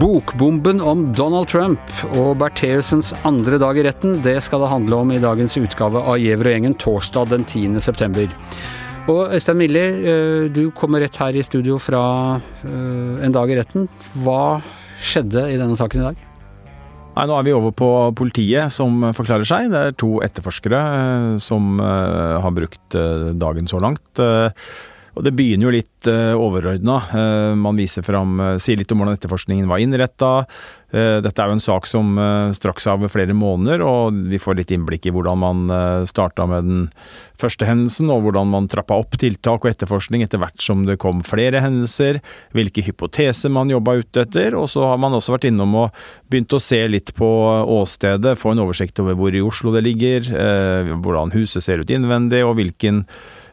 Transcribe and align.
Bokbomben 0.00 0.80
om 0.80 1.02
Donald 1.12 1.50
Trump 1.52 1.92
og 2.16 2.38
Bertheussens 2.40 3.10
andre 3.28 3.58
dag 3.60 3.76
i 3.76 3.84
retten, 3.84 4.16
det 4.24 4.38
skal 4.44 4.64
det 4.64 4.70
handle 4.72 5.02
om 5.02 5.12
i 5.12 5.20
dagens 5.20 5.58
utgave 5.60 6.00
av 6.00 6.16
Giæver 6.22 6.48
og 6.48 6.56
gjengen 6.56 6.76
torsdag 6.80 7.28
den 7.34 7.44
10. 7.44 7.80
september. 7.84 8.32
Og 9.12 9.34
Øystein 9.36 9.60
Milli, 9.60 9.84
eh, 9.84 10.48
du 10.48 10.70
kommer 10.70 11.04
rett 11.04 11.20
her 11.20 11.36
i 11.36 11.44
studio 11.44 11.76
fra 11.76 12.40
eh, 12.64 13.24
en 13.26 13.36
dag 13.36 13.52
i 13.52 13.60
retten. 13.60 13.88
Hva 14.24 14.62
skjedde 15.00 15.50
i 15.52 15.60
denne 15.60 15.76
saken 15.76 16.00
i 16.00 16.08
dag? 16.08 16.29
Nei, 17.20 17.26
Nå 17.28 17.34
er 17.36 17.44
vi 17.44 17.52
over 17.52 17.74
på 17.76 17.86
politiet 18.16 18.72
som 18.72 19.02
forklarer 19.12 19.44
seg. 19.44 19.66
Det 19.68 19.80
er 19.80 19.96
to 20.00 20.22
etterforskere 20.24 20.78
eh, 20.80 21.34
som 21.44 21.76
har 21.76 22.54
brukt 22.56 22.96
dagen 23.36 23.68
så 23.68 23.80
langt. 23.82 24.22
Og 25.16 25.24
Det 25.26 25.34
begynner 25.36 25.68
jo 25.68 25.74
litt 25.74 26.10
uh, 26.10 26.34
overordna. 26.38 27.00
Uh, 27.10 27.54
man 27.58 27.78
viser 27.78 28.04
fram, 28.06 28.38
uh, 28.40 28.58
sier 28.62 28.78
litt 28.78 28.92
om 28.94 29.00
hvordan 29.00 29.18
etterforskningen 29.18 29.70
var 29.70 29.82
innretta. 29.82 30.30
Uh, 30.90 31.20
dette 31.22 31.38
er 31.38 31.50
jo 31.50 31.54
en 31.54 31.62
sak 31.62 31.86
som 31.86 32.16
uh, 32.18 32.50
straks 32.56 32.88
av 32.90 33.04
flere 33.12 33.34
måneder, 33.36 33.82
og 33.86 34.16
vi 34.30 34.40
får 34.42 34.58
litt 34.58 34.72
innblikk 34.74 35.06
i 35.06 35.12
hvordan 35.14 35.38
man 35.38 35.60
uh, 35.70 36.06
starta 36.08 36.48
med 36.50 36.66
den 36.66 36.80
første 37.38 37.68
hendelsen, 37.68 38.10
og 38.10 38.24
hvordan 38.24 38.50
man 38.50 38.66
trappa 38.70 38.98
opp 38.98 39.14
tiltak 39.20 39.62
og 39.62 39.70
etterforskning 39.70 40.24
etter 40.26 40.42
hvert 40.42 40.62
som 40.62 40.82
det 40.88 40.98
kom 41.02 41.22
flere 41.26 41.62
hendelser. 41.62 42.18
Hvilke 42.56 42.82
hypoteser 42.86 43.54
man 43.54 43.70
jobba 43.70 44.00
ute 44.02 44.24
etter. 44.26 44.56
Og 44.58 44.66
så 44.72 44.88
har 44.90 44.98
man 45.00 45.14
også 45.16 45.36
vært 45.36 45.46
innom 45.50 45.76
og 45.84 46.02
begynt 46.30 46.58
å 46.58 46.62
se 46.62 46.82
litt 46.90 47.14
på 47.16 47.28
åstedet, 47.80 48.38
få 48.38 48.54
en 48.54 48.64
oversikt 48.66 48.98
over 49.02 49.16
hvor 49.18 49.34
i 49.34 49.42
Oslo 49.44 49.72
det 49.74 49.86
ligger, 49.86 50.26
hvordan 51.00 51.32
huset 51.32 51.64
ser 51.64 51.80
ut 51.80 51.94
innvendig, 51.94 52.42
og 52.44 52.58
hvilken 52.58 53.04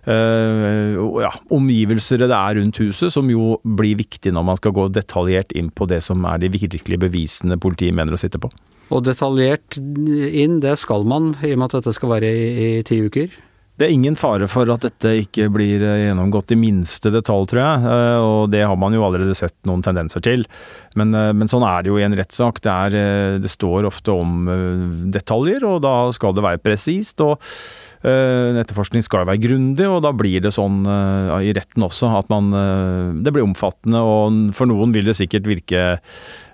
ja, 0.07 1.31
omgivelser 1.51 2.21
det 2.23 2.31
er 2.31 2.57
rundt 2.59 2.79
huset, 2.79 3.11
som 3.11 3.27
jo 3.31 3.57
blir 3.63 3.97
viktig 3.99 4.31
når 4.31 4.45
man 4.47 4.59
skal 4.59 4.75
gå 4.77 4.87
detaljert 4.95 5.51
inn 5.57 5.67
på 5.67 5.87
det 5.89 5.99
som 6.05 6.23
er 6.29 6.39
de 6.39 6.51
virkelige 6.53 7.01
bevisene 7.01 7.59
politiet 7.59 7.97
mener 7.97 8.15
å 8.15 8.21
sitte 8.21 8.39
på. 8.39 8.51
Og 8.93 9.03
detaljert 9.03 9.75
inn, 9.77 10.61
det 10.63 10.77
skal 10.79 11.03
man, 11.07 11.33
i 11.43 11.51
og 11.51 11.59
med 11.59 11.67
at 11.67 11.81
dette 11.81 11.95
skal 11.97 12.13
være 12.15 12.31
i, 12.31 12.47
i 12.79 12.85
ti 12.87 13.01
uker? 13.03 13.35
Det 13.77 13.85
er 13.85 13.93
ingen 13.93 14.15
fare 14.17 14.47
for 14.49 14.69
at 14.73 14.87
dette 14.87 15.11
ikke 15.21 15.51
blir 15.53 15.83
eh, 15.85 16.07
gjennomgått 16.07 16.55
i 16.55 16.57
minste 16.57 17.11
detalj, 17.13 17.45
tror 17.51 17.61
jeg. 17.61 17.89
Eh, 17.93 18.21
og 18.25 18.39
det 18.49 18.63
har 18.65 18.79
man 18.79 18.95
jo 18.95 19.03
allerede 19.05 19.35
sett 19.37 19.53
noen 19.69 19.83
tendenser 19.85 20.23
til. 20.25 20.47
Men, 20.97 21.13
men 21.13 21.51
sånn 21.51 21.65
er 21.67 21.83
det 21.83 21.91
jo 21.91 21.99
i 21.99 22.05
en 22.07 22.15
rettssak. 22.17 22.63
Det, 22.65 23.03
det, 23.43 23.51
står 23.53 23.85
ofte 23.91 24.15
om 24.15 24.49
detaljer, 25.13 25.67
og 25.67 25.83
da 25.85 25.93
skal 26.15 26.33
det 26.33 26.47
være 26.47 26.63
presist. 26.63 27.21
og 27.21 27.37
Eh, 27.37 27.86
en 28.05 28.59
etterforskning 28.61 29.01
skal 29.05 29.25
være 29.25 29.41
grundig, 29.41 29.87
og 29.89 30.03
da 30.05 30.11
blir 30.13 30.43
det 30.43 30.53
sånn 30.53 30.83
eh, 30.85 31.49
i 31.49 31.53
retten 31.57 31.85
også 31.87 32.11
at 32.19 32.29
man 32.29 32.51
eh, 32.53 33.15
Det 33.25 33.33
blir 33.33 33.45
omfattende, 33.45 34.01
og 34.01 34.53
for 34.57 34.69
noen 34.69 34.93
vil 34.93 35.09
det 35.09 35.17
sikkert 35.17 35.49
virke 35.49 35.87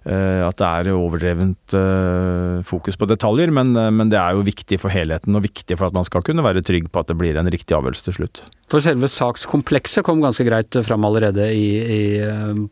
at 0.04 0.58
det 0.60 0.68
er 0.68 0.90
overdrevent 0.92 1.76
fokus 2.68 2.98
på 3.00 3.08
detaljer, 3.08 3.54
men, 3.56 3.72
men, 3.72 4.10
det 4.12 4.20
er 4.20 4.36
jo 4.36 4.44
viktig 4.44 4.80
for 4.82 4.92
helheten 4.92 5.38
og 5.38 5.46
viktig 5.46 5.78
for 5.80 5.88
at 5.88 5.96
man 5.96 6.04
skal 6.08 6.26
kunne 6.28 6.44
være 6.44 6.64
trygg 6.66 6.90
på 6.92 7.00
at 7.00 7.12
det 7.12 7.16
blir 7.20 7.40
en 7.40 7.48
riktig 7.48 7.78
avgjørelse 7.78 8.08
til 8.10 8.18
slutt. 8.18 8.44
For 8.72 8.84
selve 8.84 9.08
sakskomplekset 9.12 10.06
kom 10.08 10.22
ganske 10.24 10.44
greit 10.48 10.76
fram 10.84 11.08
allerede 11.08 11.48
i, 11.56 11.68
i, 11.80 12.04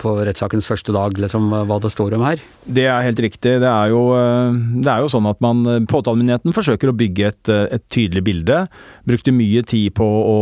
på 0.02 0.14
rettssakens 0.26 0.68
første 0.68 0.96
dag, 0.96 1.16
liksom 1.24 1.52
hva 1.70 1.80
det 1.84 1.94
står 1.94 2.18
om 2.18 2.26
her? 2.26 2.44
Det 2.66 2.88
er 2.90 3.06
helt 3.06 3.22
riktig. 3.24 3.58
Det 3.64 3.70
er 3.70 3.94
jo, 3.94 4.04
det 4.82 4.92
er 4.92 5.04
jo 5.06 5.12
sånn 5.12 5.30
at 5.30 5.42
man 5.44 5.64
Påtalemyndigheten 5.92 6.56
forsøker 6.56 6.92
å 6.92 6.98
bygge 6.98 7.32
et, 7.32 7.52
et 7.78 7.86
tydelig 7.94 8.26
bilde. 8.28 8.64
Brukte 9.08 9.36
mye 9.36 9.64
tid 9.68 9.94
på 9.98 10.08
å 10.08 10.40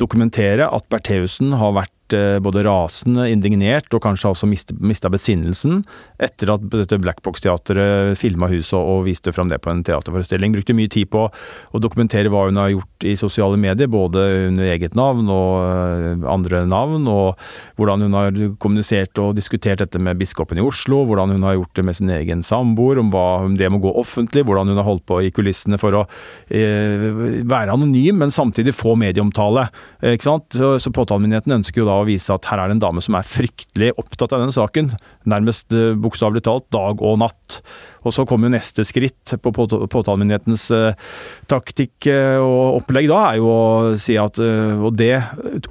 dokumentere 0.00 0.68
at 0.70 0.86
Bertheussen 0.92 1.56
har 1.58 1.74
vært 1.76 1.94
Eh, 2.16 2.38
både 2.42 2.64
rasende, 2.66 3.26
indignert 3.30 3.92
og 3.94 4.02
kanskje 4.04 4.32
også 4.32 4.48
mista 4.48 5.10
besinnelsen 5.12 5.80
etter 6.20 6.52
at 6.54 6.64
dette 6.72 6.98
Blackbox-teatret 7.00 8.18
filma 8.18 8.48
huset 8.50 8.78
og 8.78 9.04
viste 9.06 9.32
fram 9.34 9.50
det 9.50 9.60
på 9.62 9.72
en 9.72 9.82
teaterforestilling. 9.86 10.54
Brukte 10.54 10.76
mye 10.76 10.90
tid 10.90 11.10
på 11.12 11.26
å 11.30 11.82
dokumentere 11.82 12.32
hva 12.32 12.46
hun 12.48 12.58
har 12.60 12.72
gjort 12.72 13.06
i 13.06 13.14
sosiale 13.20 13.58
medier, 13.60 13.90
både 13.90 14.24
under 14.48 14.72
eget 14.72 14.96
navn 14.98 15.30
og 15.32 15.52
eh, 15.62 16.26
andre 16.30 16.64
navn, 16.68 17.06
og 17.10 17.40
hvordan 17.80 18.06
hun 18.06 18.18
har 18.18 18.40
kommunisert 18.62 19.20
og 19.22 19.36
diskutert 19.38 19.82
dette 19.84 20.02
med 20.02 20.18
biskopen 20.20 20.60
i 20.60 20.64
Oslo, 20.64 21.02
hvordan 21.08 21.36
hun 21.36 21.46
har 21.46 21.58
gjort 21.58 21.74
det 21.78 21.86
med 21.86 21.98
sin 21.98 22.12
egen 22.14 22.44
samboer, 22.46 23.00
om 23.00 23.12
hva 23.14 23.26
det 23.56 23.70
må 23.72 23.80
gå 23.82 23.94
offentlig, 24.00 24.44
hvordan 24.48 24.72
hun 24.72 24.80
har 24.80 24.88
holdt 24.88 25.06
på 25.08 25.20
i 25.24 25.32
kulissene 25.34 25.78
for 25.80 26.02
å 26.02 26.04
eh, 26.48 27.08
være 27.46 27.76
anonym, 27.76 28.20
men 28.20 28.34
samtidig 28.34 28.76
få 28.76 28.96
medieomtale. 29.00 29.68
Ikke 30.12 30.26
sant? 30.26 30.50
Så, 30.56 30.74
så 30.82 30.92
påtalemyndigheten 30.94 31.60
ønsker 31.60 31.82
jo 31.82 31.88
da 31.88 31.99
å 32.00 32.08
vise 32.08 32.32
at 32.34 32.48
her 32.50 32.60
er 32.62 32.70
det 32.70 32.78
en 32.78 32.82
dame 32.82 33.02
som 33.04 33.16
er 33.18 33.26
fryktelig 33.26 33.92
opptatt 34.00 34.34
av 34.34 34.42
denne 34.42 34.54
saken. 34.54 34.90
Nærmest 35.30 35.74
eh, 35.76 35.92
bokstavelig 35.98 36.42
talt 36.46 36.66
dag 36.74 37.02
og 37.04 37.20
natt. 37.22 37.60
Og 38.04 38.14
så 38.16 38.24
kommer 38.28 38.48
jo 38.48 38.54
neste 38.56 38.84
skritt 38.88 39.34
på 39.44 39.52
påtalemyndighetens 39.54 40.66
eh, 40.76 41.14
taktikk 41.50 42.08
eh, 42.10 42.38
og 42.40 42.80
opplegg 42.80 43.10
da, 43.10 43.20
er 43.30 43.40
jo 43.40 43.50
å 43.50 43.94
si 44.00 44.16
at 44.20 44.40
Og 44.40 44.92
det 44.96 45.14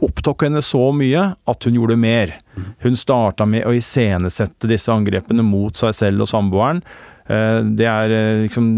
opptok 0.06 0.46
henne 0.46 0.62
så 0.66 0.90
mye 0.96 1.30
at 1.50 1.68
hun 1.68 1.78
gjorde 1.80 2.00
mer. 2.00 2.36
Hun 2.84 2.98
starta 3.00 3.48
med 3.50 3.66
å 3.68 3.76
iscenesette 3.76 4.70
disse 4.70 4.94
angrepene 4.94 5.46
mot 5.46 5.78
seg 5.80 5.96
selv 5.96 6.26
og 6.26 6.32
samboeren. 6.32 6.84
Eh, 7.30 7.60
det, 7.78 7.86
er, 7.86 8.10
eh, 8.10 8.42
liksom, 8.48 8.70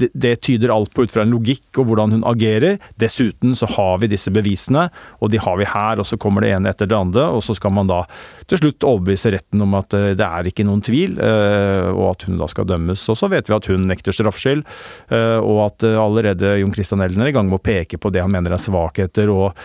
det, 0.00 0.08
det, 0.14 0.36
tyder 0.46 0.72
alt 0.72 0.94
på 0.94 1.04
ut 1.04 1.12
fra 1.12 1.26
en 1.26 1.34
logikk 1.34 1.80
og 1.80 1.90
hvordan 1.90 2.16
hun 2.16 2.24
agerer. 2.28 2.78
Dessuten 3.00 3.56
så 3.58 3.68
har 3.74 4.00
vi 4.02 4.08
disse 4.08 4.32
bevisene, 4.32 4.86
og 5.20 5.32
de 5.32 5.40
har 5.42 5.58
vi 5.60 5.68
her. 5.68 6.00
Og 6.00 6.08
så 6.08 6.18
kommer 6.20 6.44
det 6.44 6.54
ene 6.56 6.72
etter 6.72 6.88
det 6.88 6.96
andre, 6.96 7.28
og 7.34 7.44
så 7.44 7.56
skal 7.58 7.74
man 7.76 7.90
da 7.90 8.04
til 8.48 8.62
slutt 8.62 8.86
overbevise 8.88 9.34
retten 9.34 9.64
om 9.64 9.76
at 9.76 9.96
eh, 9.96 10.14
det 10.18 10.24
er 10.24 10.48
ikke 10.48 10.64
noen 10.64 10.82
tvil, 10.84 11.18
og 11.18 12.04
at 12.12 12.24
hun 12.26 12.38
da 12.40 12.46
skal 12.48 12.66
dømmes. 12.68 13.02
Og 13.12 13.16
så 13.18 13.28
vet 13.30 13.48
vi 13.48 13.56
at 13.56 13.68
hun 13.70 13.84
nekter 13.88 14.14
straffskyld, 14.14 14.62
og 15.10 15.58
at 15.64 15.84
allerede 15.88 16.54
Jon 16.60 16.72
Christian 16.72 17.02
Elden 17.04 17.22
er 17.24 17.30
i 17.30 17.34
gang 17.34 17.48
med 17.48 17.58
å 17.58 17.64
peke 17.64 17.98
på 18.00 18.12
det 18.14 18.22
han 18.22 18.32
mener 18.32 18.54
er 18.54 18.62
svakheter 18.62 19.30
og 19.32 19.58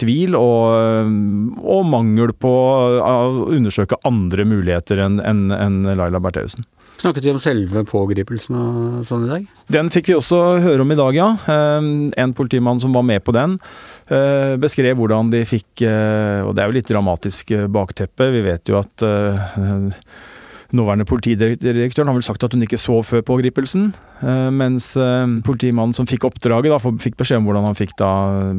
tvil, 0.00 0.36
og, 0.38 1.08
og 1.62 1.88
mangel 1.88 2.34
på 2.36 2.52
å 2.52 3.16
undersøke 3.54 4.00
andre 4.08 4.46
muligheter 4.48 5.04
enn 5.06 5.20
en, 5.24 5.46
en 5.54 5.80
Laila 5.96 6.20
Bertheussen. 6.22 6.66
Snakket 6.96 7.26
vi 7.26 7.32
om 7.34 7.40
selve 7.42 7.82
pågripelsen 7.84 8.56
og 8.56 9.02
sånn 9.04 9.26
i 9.26 9.28
dag? 9.28 9.48
Den 9.72 9.90
fikk 9.92 10.08
vi 10.08 10.16
også 10.16 10.38
høre 10.64 10.80
om 10.80 10.92
i 10.94 10.96
dag, 10.96 11.16
ja. 11.18 11.26
Ehm, 11.52 12.08
en 12.16 12.32
politimann 12.36 12.80
som 12.80 12.94
var 12.96 13.04
med 13.04 13.20
på 13.24 13.34
den, 13.36 13.58
eh, 14.08 14.56
beskrev 14.56 14.96
hvordan 14.96 15.30
de 15.30 15.44
fikk 15.44 15.82
eh, 15.82 16.40
Og 16.40 16.54
det 16.54 16.62
er 16.62 16.70
jo 16.70 16.76
litt 16.78 16.88
dramatisk 16.88 17.50
eh, 17.50 17.66
bakteppe. 17.66 18.30
Vi 18.32 18.40
vet 18.40 18.64
jo 18.68 18.78
at 18.80 19.04
nåværende 20.76 21.06
politidirektøren 21.06 22.08
har 22.08 22.16
vel 22.16 22.24
sagt 22.24 22.44
at 22.44 22.54
hun 22.54 22.64
ikke 22.64 22.80
så 22.80 23.02
før 23.04 23.22
pågripelsen. 23.22 23.92
Eh, 24.20 24.50
mens 24.50 24.94
eh, 24.96 25.26
politimannen 25.44 25.92
som 25.96 26.08
fikk 26.08 26.24
oppdraget, 26.30 26.72
da, 26.72 26.92
fikk 27.02 27.18
beskjed 27.20 27.42
om 27.42 27.48
hvordan 27.48 27.66
han 27.68 27.76
fikk 27.76 27.92
da 28.00 28.10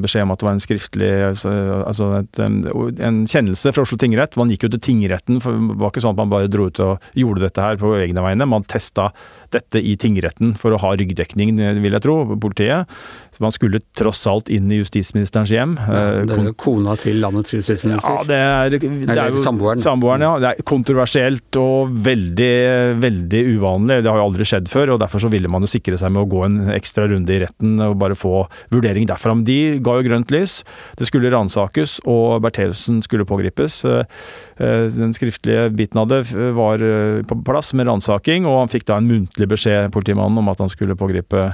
beskjed 0.04 0.28
om 0.28 0.34
at 0.36 0.42
det 0.42 0.48
var 0.48 0.56
en 0.58 0.62
skriftlig 0.62 1.10
altså, 1.32 1.54
altså 1.82 2.10
et, 2.20 2.42
en 2.44 3.24
kjennelse 3.26 3.74
fra 3.74 3.86
Oslo 3.86 3.98
tingrett. 4.02 4.38
Man 4.38 4.54
gikk 4.54 4.68
jo 4.68 4.74
til 4.76 4.84
tingretten, 4.92 5.42
for 5.44 5.58
det 5.58 5.80
var 5.82 5.94
ikke 5.94 6.06
sånn 6.06 6.14
at 6.14 6.22
man 6.22 6.34
bare 6.34 6.52
dro 6.52 6.70
ut 6.70 6.84
og 6.84 7.10
gjorde 7.18 7.48
dette 7.48 7.66
her 7.66 7.82
på 7.82 7.96
egne 7.98 8.26
vegne. 8.26 8.50
Man 8.50 8.68
testa 8.70 9.10
dette 9.54 9.82
i 9.82 9.96
tingretten 10.00 10.54
for 10.60 10.76
å 10.76 10.82
ha 10.84 10.94
ryggdekning, 11.00 11.56
vil 11.82 11.96
jeg 11.96 12.04
tro, 12.04 12.20
politiet. 12.38 12.92
Så 13.34 13.44
man 13.44 13.54
skulle 13.56 13.82
tross 13.98 14.24
alt 14.30 14.52
inn 14.54 14.70
i 14.74 14.80
justisministerens 14.82 15.52
hjem. 15.54 15.76
Ja, 15.78 16.04
det 16.28 16.38
er 16.38 16.50
jo 16.50 16.56
kona 16.60 16.98
til 17.00 17.22
landets 17.24 17.54
justisminister? 17.56 18.20
Ja, 18.20 18.28
det 18.28 18.38
er, 18.38 18.78
det 18.78 19.18
er 19.18 19.34
jo 19.34 19.44
samboeren. 19.44 19.82
samboeren. 19.84 20.26
ja. 20.26 20.34
Det 20.42 20.52
er 20.52 20.68
kontroversielt 20.68 21.60
og 21.62 21.94
veldig, 22.06 22.54
veldig 23.02 23.44
uvanlig. 23.56 24.02
Det 24.04 24.12
har 24.12 24.20
jo 24.22 24.28
aldri 24.28 24.48
skjedd 24.48 24.72
før, 24.72 24.96
og 24.96 25.02
derfor 25.04 25.24
så 25.24 25.32
ville 25.32 25.47
ville 25.48 25.56
man 25.56 25.64
jo 25.64 25.72
sikre 25.72 25.98
seg 26.00 26.12
med 26.14 26.26
å 26.26 26.30
gå 26.30 26.44
en 26.46 26.58
ekstra 26.76 27.08
runde 27.08 27.34
i 27.34 27.40
retten 27.46 27.80
og 27.84 27.98
bare 28.02 28.18
få 28.18 28.46
vurdering 28.74 29.08
derfra. 29.08 29.34
Men 29.36 29.46
de 29.48 29.80
ga 29.84 29.98
jo 29.98 30.08
grønt 30.08 30.34
lys. 30.34 30.60
Det 31.00 31.08
skulle 31.08 31.32
ransakes, 31.32 32.02
og 32.06 32.44
Bertheussen 32.44 33.02
skulle 33.06 33.28
pågripes. 33.28 33.80
Eh, 33.88 34.04
eh, 34.60 34.88
den 34.92 35.16
skriftlige 35.16 35.70
biten 35.76 36.02
av 36.02 36.12
det 36.12 36.24
var 36.58 36.84
eh, 36.84 37.24
på 37.28 37.40
plass 37.48 37.74
med 37.74 37.88
ransaking, 37.88 38.46
og 38.46 38.66
han 38.66 38.74
fikk 38.74 38.88
da 38.90 39.00
en 39.00 39.08
muntlig 39.10 39.48
beskjed, 39.50 39.94
politimannen, 39.96 40.42
om 40.42 40.52
at 40.52 40.64
han 40.64 40.74
skulle 40.74 41.00
pågripe 41.00 41.54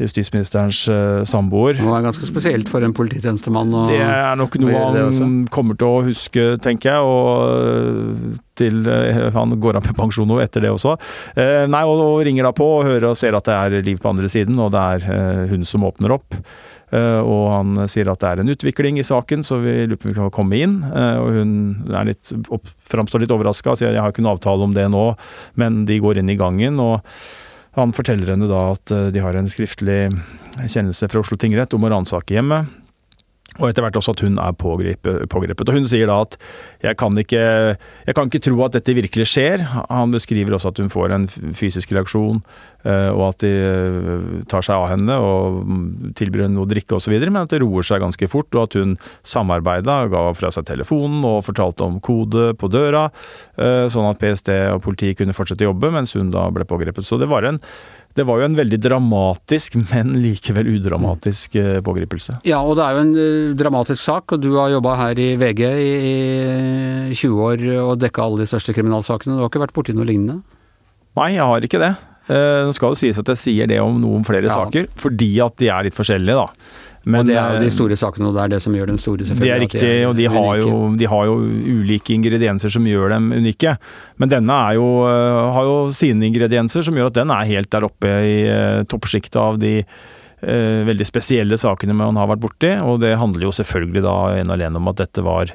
justisministerens 0.00 0.86
uh, 0.88 1.20
samboer. 1.28 1.76
Det 1.76 1.84
er 1.84 2.06
ganske 2.06 2.28
spesielt 2.28 2.70
for 2.72 2.84
en 2.84 2.94
polititjenestemann 2.96 3.74
å 3.76 3.84
Det 3.90 4.00
er 4.00 4.38
nok 4.40 4.56
noe 4.62 4.84
han 4.96 5.36
kommer 5.52 5.78
til 5.78 5.88
å 5.88 6.02
huske, 6.06 6.46
tenker 6.64 6.94
jeg. 6.94 7.02
Og 7.04 8.38
til 8.58 8.82
uh, 8.88 9.28
han 9.36 9.56
går 9.60 9.80
av 9.80 9.88
med 9.88 9.96
pensjon 9.98 10.28
nå 10.28 10.40
etter 10.42 10.64
det 10.64 10.72
også. 10.72 10.96
Nei, 11.36 11.84
og, 11.88 12.00
og, 12.00 12.20
ringer 12.26 12.48
da 12.48 12.52
på 12.56 12.66
og 12.78 12.86
hører 12.88 13.10
og 13.12 13.18
ser 13.18 13.36
at 13.36 13.48
det 13.48 13.56
er 13.56 13.84
liv 13.84 14.00
på 14.00 14.12
andre 14.12 14.28
siden, 14.32 14.60
og 14.62 14.72
det 14.74 14.82
er 14.96 15.48
hun 15.50 15.66
som 15.68 15.84
åpner 15.88 16.14
opp. 16.16 16.36
Og 16.92 17.44
han 17.48 17.86
sier 17.88 18.10
at 18.12 18.20
det 18.20 18.28
er 18.28 18.42
en 18.42 18.52
utvikling 18.52 18.98
i 19.00 19.04
saken, 19.06 19.40
så 19.48 19.56
vi 19.62 19.78
lurer 19.86 19.96
på 19.96 20.10
om 20.10 20.12
vi 20.12 20.18
kan 20.18 20.34
komme 20.34 20.58
inn. 20.60 20.74
Og 20.84 21.38
hun 21.38 21.54
er 21.96 22.10
litt, 22.10 22.34
framstår 22.92 23.24
litt 23.24 23.32
overraska 23.32 23.72
og 23.72 23.80
sier 23.80 23.96
jeg 23.96 24.04
har 24.04 24.12
ikke 24.12 24.24
noen 24.24 24.36
avtale 24.36 24.68
om 24.68 24.76
det 24.76 24.84
nå, 24.92 25.06
men 25.60 25.86
de 25.88 25.96
går 26.04 26.20
inn 26.20 26.34
i 26.34 26.38
gangen. 26.40 26.76
og 26.84 27.00
Han 27.78 27.94
forteller 27.96 28.34
henne 28.34 28.50
da 28.50 28.66
at 28.74 28.92
de 29.14 29.22
har 29.24 29.36
en 29.38 29.48
skriftlig 29.48 30.04
kjennelse 30.60 31.08
fra 31.08 31.22
Oslo 31.22 31.38
tingrett 31.40 31.72
om 31.72 31.86
å 31.86 31.92
ransake 31.94 32.36
hjemmet. 32.36 32.68
Og 33.60 33.68
etter 33.68 33.84
hvert 33.84 33.96
også 34.00 34.14
at 34.14 34.22
hun 34.24 34.38
er 34.40 34.54
pågrepet. 34.56 35.68
Og 35.68 35.76
hun 35.76 35.84
sier 35.88 36.08
da 36.08 36.22
at 36.24 36.38
jeg 36.80 36.96
kan, 36.96 37.18
ikke, 37.20 37.42
jeg 38.06 38.16
kan 38.16 38.30
ikke 38.30 38.40
tro 38.46 38.62
at 38.64 38.78
dette 38.78 38.94
virkelig 38.96 39.26
skjer. 39.28 39.60
Han 39.90 40.14
beskriver 40.14 40.56
også 40.56 40.72
at 40.72 40.80
hun 40.80 40.88
får 40.92 41.12
en 41.12 41.26
fysisk 41.28 41.92
reaksjon, 41.92 42.40
eh, 42.88 43.10
og 43.12 43.26
at 43.28 43.44
de 43.44 43.52
eh, 43.52 44.40
tar 44.48 44.64
seg 44.64 44.78
av 44.78 44.88
henne 44.94 45.18
og 45.20 45.60
tilbyr 46.16 46.46
henne 46.46 46.56
noe 46.56 46.64
å 46.64 46.72
drikke 46.72 46.96
osv., 46.96 47.12
men 47.26 47.42
at 47.44 47.52
det 47.52 47.60
roer 47.60 47.84
seg 47.84 48.00
ganske 48.00 48.30
fort, 48.32 48.48
og 48.56 48.70
at 48.70 48.78
hun 48.80 48.96
samarbeida, 49.20 50.00
ga 50.12 50.26
fra 50.38 50.52
seg 50.54 50.70
telefonen 50.72 51.20
og 51.28 51.44
fortalte 51.44 51.84
om 51.84 52.00
kode 52.00 52.54
på 52.56 52.72
døra, 52.72 53.10
eh, 53.60 53.84
sånn 53.92 54.08
at 54.08 54.22
PST 54.22 54.48
og 54.72 54.80
politiet 54.88 55.20
kunne 55.20 55.36
fortsette 55.36 55.68
å 55.68 55.74
jobbe 55.74 55.92
mens 55.92 56.16
hun 56.16 56.32
da 56.32 56.48
ble 56.54 56.64
pågrepet. 56.64 57.04
Så 57.04 57.20
det 57.20 57.28
var 57.28 57.44
en 57.44 57.60
det 58.16 58.26
var 58.28 58.40
jo 58.40 58.46
en 58.48 58.56
veldig 58.58 58.78
dramatisk, 58.82 59.78
men 59.90 60.14
likevel 60.22 60.68
udramatisk 60.74 61.56
eh, 61.60 61.80
pågripelse. 61.84 62.38
Ja, 62.48 62.60
og 62.60 62.76
det 62.78 62.86
er 62.86 62.96
jo 62.96 63.04
en 63.06 63.12
uh, 63.16 63.54
dramatisk 63.58 64.02
sak, 64.02 64.34
og 64.34 64.42
du 64.44 64.52
har 64.58 64.72
jobba 64.74 64.96
her 65.00 65.20
i 65.22 65.32
VG 65.40 65.62
i, 65.66 65.92
i 67.12 67.18
20 67.18 67.42
år 67.48 67.66
og 67.86 67.98
dekka 68.02 68.26
alle 68.26 68.42
de 68.42 68.48
største 68.50 68.74
kriminalsakene. 68.76 69.36
Du 69.36 69.44
har 69.44 69.52
ikke 69.52 69.64
vært 69.64 69.76
borti 69.76 69.96
noe 69.96 70.08
lignende? 70.08 70.40
Nei, 71.18 71.34
jeg 71.36 71.48
har 71.48 71.68
ikke 71.68 71.82
det. 71.82 71.92
Nå 72.32 72.72
skal 72.72 72.94
det 72.94 73.00
sies 73.00 73.18
at 73.18 73.28
jeg 73.32 73.40
sier 73.40 73.68
det 73.68 73.80
om 73.82 73.96
noen 74.00 74.22
flere 74.24 74.46
ja. 74.48 74.54
saker, 74.54 74.86
fordi 75.00 75.34
at 75.44 75.56
de 75.60 75.68
er 75.74 75.88
litt 75.88 75.96
forskjellige, 75.98 76.38
da. 76.38 76.91
Men, 77.04 77.24
og 77.24 77.26
det 77.26 77.34
er 77.34 77.56
jo 77.56 77.62
de 77.64 77.68
eh, 77.68 77.74
store 77.74 77.96
sakene, 77.98 78.30
og 78.30 78.36
det 78.36 78.42
er 78.44 78.52
det 78.54 78.60
som 78.62 78.74
gjør 78.76 78.92
dem 78.92 78.98
store, 79.02 79.26
selvfølgelig. 79.26 79.48
Det 79.48 79.54
er 79.54 79.62
riktig, 79.64 79.82
de 79.82 79.90
er 79.98 80.08
og 80.08 80.16
de 80.18 80.26
har, 80.30 80.50
jo, 80.62 80.76
de 81.00 81.08
har, 81.10 81.30
jo, 81.30 81.36
ulike 81.82 82.14
ingredienser 82.14 82.72
som 82.74 82.86
gjør 82.86 83.16
dem 83.16 83.30
unike. 83.34 83.74
Men 84.22 84.30
denne 84.30 84.58
jo, 84.78 84.88
eh, 85.10 85.42
har 85.56 85.70
jo 85.70 85.76
sine 85.96 86.28
ingredienser 86.28 86.86
som 86.86 86.98
gjør 86.98 87.10
at 87.10 87.18
den 87.18 87.34
er 87.34 87.50
helt 87.50 87.72
der 87.74 87.88
oppe 87.88 88.12
i 88.22 88.36
uh, 88.46 88.82
toppsjiktet 88.86 89.40
av 89.40 89.58
de 89.62 89.80
veldig 90.42 91.06
spesielle 91.06 91.56
sakene 91.60 91.94
man 91.94 92.18
har 92.18 92.26
vært 92.32 92.42
borti. 92.42 92.72
Og 92.82 93.00
det 93.02 93.14
handler 93.20 93.46
jo 93.46 93.54
selvfølgelig 93.54 94.02
da 94.04 94.14
en 94.40 94.50
og 94.50 94.56
alene 94.56 94.80
om 94.80 94.90
at 94.90 95.02
dette 95.04 95.22
var 95.24 95.52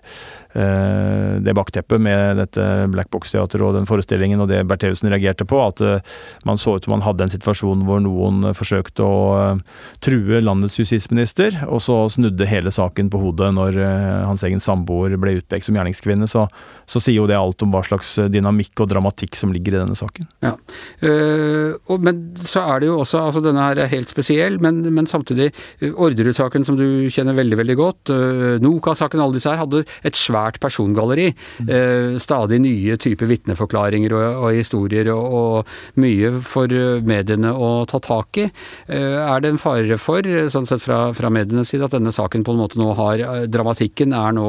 Eh, 0.58 1.42
det 1.42 1.54
bakteppet 1.54 2.02
med 2.02 2.40
dette 2.40 2.64
Black 2.90 3.12
Box-teatret 3.14 3.62
og 3.62 3.76
den 3.76 3.86
forestillingen 3.86 4.42
og 4.42 4.48
det 4.50 4.64
Bertheussen 4.66 5.12
reagerte 5.12 5.46
på, 5.46 5.60
at 5.62 5.82
eh, 5.86 6.16
man 6.50 6.58
så 6.58 6.78
ut 6.78 6.88
som 6.88 6.96
man 6.96 7.04
hadde 7.06 7.28
en 7.28 7.34
situasjon 7.34 7.84
hvor 7.86 8.00
noen 8.02 8.56
forsøkte 8.58 9.06
å 9.06 9.20
eh, 9.38 9.60
true 10.02 10.40
landets 10.42 10.80
justisminister, 10.80 11.60
og 11.68 11.84
så 11.86 12.00
snudde 12.10 12.48
hele 12.50 12.74
saken 12.74 13.12
på 13.14 13.22
hodet 13.22 13.52
når 13.54 13.78
hans 14.26 14.44
egen 14.48 14.62
samboer 14.64 15.14
ble 15.22 15.36
utpekt 15.42 15.68
som 15.68 15.78
gjerningskvinne. 15.78 16.26
Så, 16.30 16.48
så, 16.90 17.02
sier 17.04 17.20
jo 17.20 17.28
det 17.30 17.38
alt 17.38 17.62
om 17.62 17.74
hva 17.74 17.84
slags 17.86 18.16
dynamikk 18.32 18.82
og 18.82 18.90
dramatikk 18.90 19.38
som 19.38 19.54
ligger 19.54 19.76
i 19.76 19.82
denne 19.82 19.98
saken. 19.98 20.26
Ja, 20.44 20.56
uh, 21.04 21.78
og, 21.88 22.02
Men 22.04 22.22
så 22.40 22.64
er 22.66 22.82
det 22.82 22.90
jo 22.90 22.98
også 23.02 23.22
altså 23.28 23.42
Denne 23.44 23.64
her 23.64 23.80
er 23.82 23.92
helt 23.92 24.10
spesiell, 24.10 24.58
men, 24.64 24.77
men 24.86 25.10
samtidig 25.10 25.50
Orderud-saken 25.94 26.66
som 26.68 26.78
du 26.80 27.08
kjenner 27.14 27.38
veldig, 27.38 27.60
veldig 27.62 27.78
godt, 27.80 28.14
uh, 28.14 28.58
Noka-saken, 28.64 29.22
alle 29.24 29.38
disse 29.38 29.52
her, 29.52 29.62
hadde 29.62 29.84
et 30.08 30.18
svært 30.18 30.62
persongalleri. 30.64 31.30
Mm. 31.58 32.18
stadig 32.22 32.58
nye 32.62 32.96
typer 33.00 33.28
vitneforklaringer 33.30 34.14
og, 34.16 34.24
og, 34.46 34.56
historier, 34.56 35.10
og, 35.14 35.34
og, 35.38 35.76
mye 36.00 36.30
for 36.46 36.72
mediene 37.06 37.52
å 37.54 37.70
ta 37.90 38.00
tak 38.04 38.40
i. 38.42 38.48
Eh, 38.88 39.18
er 39.18 39.42
det 39.44 39.54
en 39.54 39.62
fare 39.62 39.98
for, 40.02 40.28
sånn 40.52 40.68
sett 40.70 40.84
fra, 40.84 41.00
fra 41.18 41.32
medienes 41.34 41.72
side, 41.72 41.88
at 41.88 41.96
denne 41.96 42.14
saken 42.14 42.46
på 42.48 42.56
en 42.56 42.62
måte 42.62 42.80
nå 42.80 42.92
har 42.98 43.24
eh, 43.24 43.46
Dramatikken 43.52 44.16
er 44.16 44.36
nå 44.38 44.48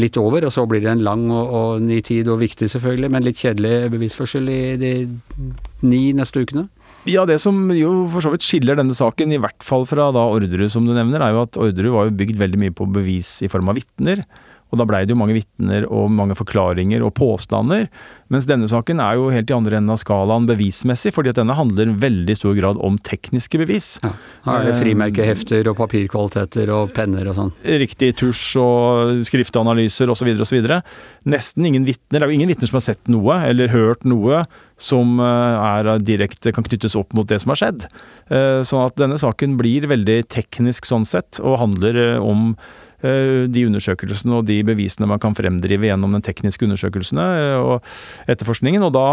litt 0.00 0.18
over, 0.20 0.46
og 0.46 0.54
så 0.54 0.66
blir 0.70 0.84
det 0.84 0.92
en 0.94 1.04
lang 1.06 1.26
og, 1.30 1.54
og 1.58 1.84
ny 1.84 2.00
tid, 2.04 2.30
og 2.32 2.42
viktig 2.42 2.70
selvfølgelig, 2.72 3.12
men 3.14 3.26
litt 3.26 3.42
kjedelig 3.42 3.92
bevisførsel 3.94 4.50
i 4.50 4.62
de 4.80 4.94
ni 5.84 6.06
neste 6.16 6.44
ukene? 6.44 6.68
Ja, 7.04 7.26
Det 7.28 7.36
som 7.42 7.68
jo 7.76 8.06
for 8.12 8.24
så 8.24 8.32
vidt 8.32 8.46
skiller 8.46 8.78
denne 8.78 8.96
saken, 8.96 9.32
i 9.34 9.40
hvert 9.40 9.64
fall 9.64 9.84
fra 9.88 10.08
da 10.14 10.22
Orderud, 10.32 10.70
som 10.72 10.86
du 10.88 10.94
nevner, 10.96 11.20
er 11.20 11.34
jo 11.34 11.42
at 11.44 11.58
Orderud 11.60 11.92
var 11.92 12.08
jo 12.08 12.16
bygd 12.16 12.40
veldig 12.40 12.60
mye 12.62 12.72
på 12.76 12.88
bevis 12.88 13.36
i 13.44 13.50
form 13.52 13.68
av 13.68 13.76
vitner. 13.76 14.24
Og 14.72 14.80
da 14.80 14.86
blei 14.88 15.04
det 15.06 15.14
jo 15.14 15.20
mange 15.20 15.36
vitner 15.36 15.84
og 15.86 16.10
mange 16.10 16.34
forklaringer 16.34 17.04
og 17.06 17.14
påstander. 17.14 17.86
Mens 18.32 18.48
denne 18.48 18.66
saken 18.70 18.98
er 19.04 19.18
jo 19.20 19.28
helt 19.30 19.50
i 19.52 19.54
andre 19.54 19.78
enden 19.78 19.92
av 19.94 20.00
skalaen 20.00 20.48
bevismessig, 20.48 21.12
fordi 21.14 21.30
at 21.30 21.38
denne 21.38 21.54
handler 21.54 21.92
i 21.92 21.96
veldig 22.02 22.34
stor 22.40 22.56
grad 22.58 22.80
om 22.82 22.96
tekniske 23.06 23.60
bevis. 23.60 23.92
Ja. 24.02 24.10
Her 24.48 24.64
er 24.64 24.70
det 24.70 24.76
frimerkehefter 24.80 25.70
og 25.70 25.78
papirkvaliteter 25.78 26.72
og 26.74 26.94
penner 26.96 27.30
og 27.30 27.38
sånn? 27.38 27.52
Riktig. 27.84 28.14
Tusj 28.18 28.44
og 28.62 29.24
skriftanalyser 29.28 30.10
osv. 30.10 30.32
osv. 30.42 30.70
Nesten 31.30 31.70
ingen 31.70 31.86
vitner. 31.86 32.18
Det 32.18 32.24
er 32.24 32.32
jo 32.32 32.38
ingen 32.40 32.50
vitner 32.50 32.70
som 32.70 32.80
har 32.80 32.88
sett 32.88 33.12
noe 33.12 33.38
eller 33.46 33.70
hørt 33.70 34.06
noe 34.08 34.44
som 34.80 35.20
eh, 35.22 35.66
er 35.70 35.92
direkte 36.02 36.50
kan 36.54 36.66
knyttes 36.66 36.96
opp 36.98 37.14
mot 37.14 37.28
det 37.30 37.38
som 37.44 37.52
har 37.54 37.60
skjedd. 37.60 37.84
Eh, 38.26 38.62
sånn 38.66 38.88
at 38.88 38.98
denne 38.98 39.20
saken 39.22 39.54
blir 39.60 39.86
veldig 39.90 40.24
teknisk 40.34 40.88
sånn 40.88 41.06
sett, 41.06 41.38
og 41.38 41.60
handler 41.62 42.00
eh, 42.00 42.16
om 42.18 42.56
Eh, 42.56 42.83
de 43.04 43.64
undersøkelsene 43.68 44.38
og 44.38 44.46
de 44.48 44.58
bevisene 44.66 45.08
man 45.10 45.20
kan 45.22 45.36
fremdrive 45.36 45.88
gjennom 45.90 46.14
den 46.16 46.24
tekniske 46.24 46.66
undersøkelsene 46.66 47.24
eh, 47.40 47.58
og 47.60 48.30
etterforskningen. 48.30 48.84
Og 48.86 48.94
da, 48.96 49.08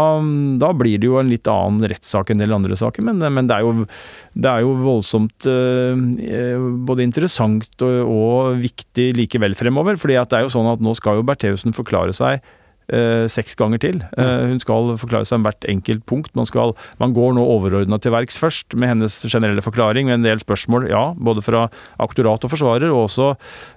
da 0.62 0.72
blir 0.76 1.00
det 1.02 1.10
jo 1.10 1.18
en 1.20 1.30
litt 1.32 1.48
annen 1.50 1.84
rettssak 1.92 2.30
enn 2.30 2.40
en 2.40 2.46
del 2.46 2.56
andre 2.56 2.78
saker, 2.78 3.04
men, 3.06 3.20
men 3.22 3.50
det, 3.50 3.58
er 3.58 3.66
jo, 3.66 3.86
det, 4.34 4.48
er 4.48 4.64
jo, 4.64 4.72
voldsomt 4.82 5.48
eh, 5.50 6.66
både 6.88 7.06
interessant 7.06 7.86
og, 7.86 8.16
og 8.16 8.62
viktig 8.62 9.12
likevel 9.18 9.56
fremover. 9.58 10.00
fordi 10.00 10.18
det 10.18 10.38
er 10.38 10.46
jo 10.46 10.52
sånn 10.52 10.72
at 10.72 10.82
nå 10.82 10.96
skal 10.98 11.20
jo 11.20 11.26
Bertheussen 11.26 11.76
forklare 11.76 12.14
seg 12.16 12.42
eh, 12.88 13.24
seks 13.30 13.56
ganger 13.58 13.80
til. 13.82 14.00
Eh, 14.18 14.46
hun 14.50 14.60
skal 14.62 14.92
forklare 15.00 15.28
seg 15.28 15.40
om 15.40 15.46
hvert 15.46 15.66
enkelt 15.70 16.04
punkt. 16.08 16.32
Man, 16.38 16.48
skal, 16.48 16.74
man 17.02 17.14
går 17.16 17.36
nå 17.36 17.44
overordna 17.54 17.98
til 18.02 18.14
verks 18.14 18.38
først 18.40 18.76
med 18.78 18.94
hennes 18.94 19.18
generelle 19.28 19.64
forklaring, 19.64 20.08
med 20.08 20.20
en 20.20 20.26
del 20.26 20.42
spørsmål, 20.42 20.88
ja, 20.90 21.04
både 21.16 21.44
fra 21.44 21.66
aktorat 22.02 22.44
og 22.44 22.52
forsvarer, 22.52 22.90
og 22.90 23.06
også 23.06 23.28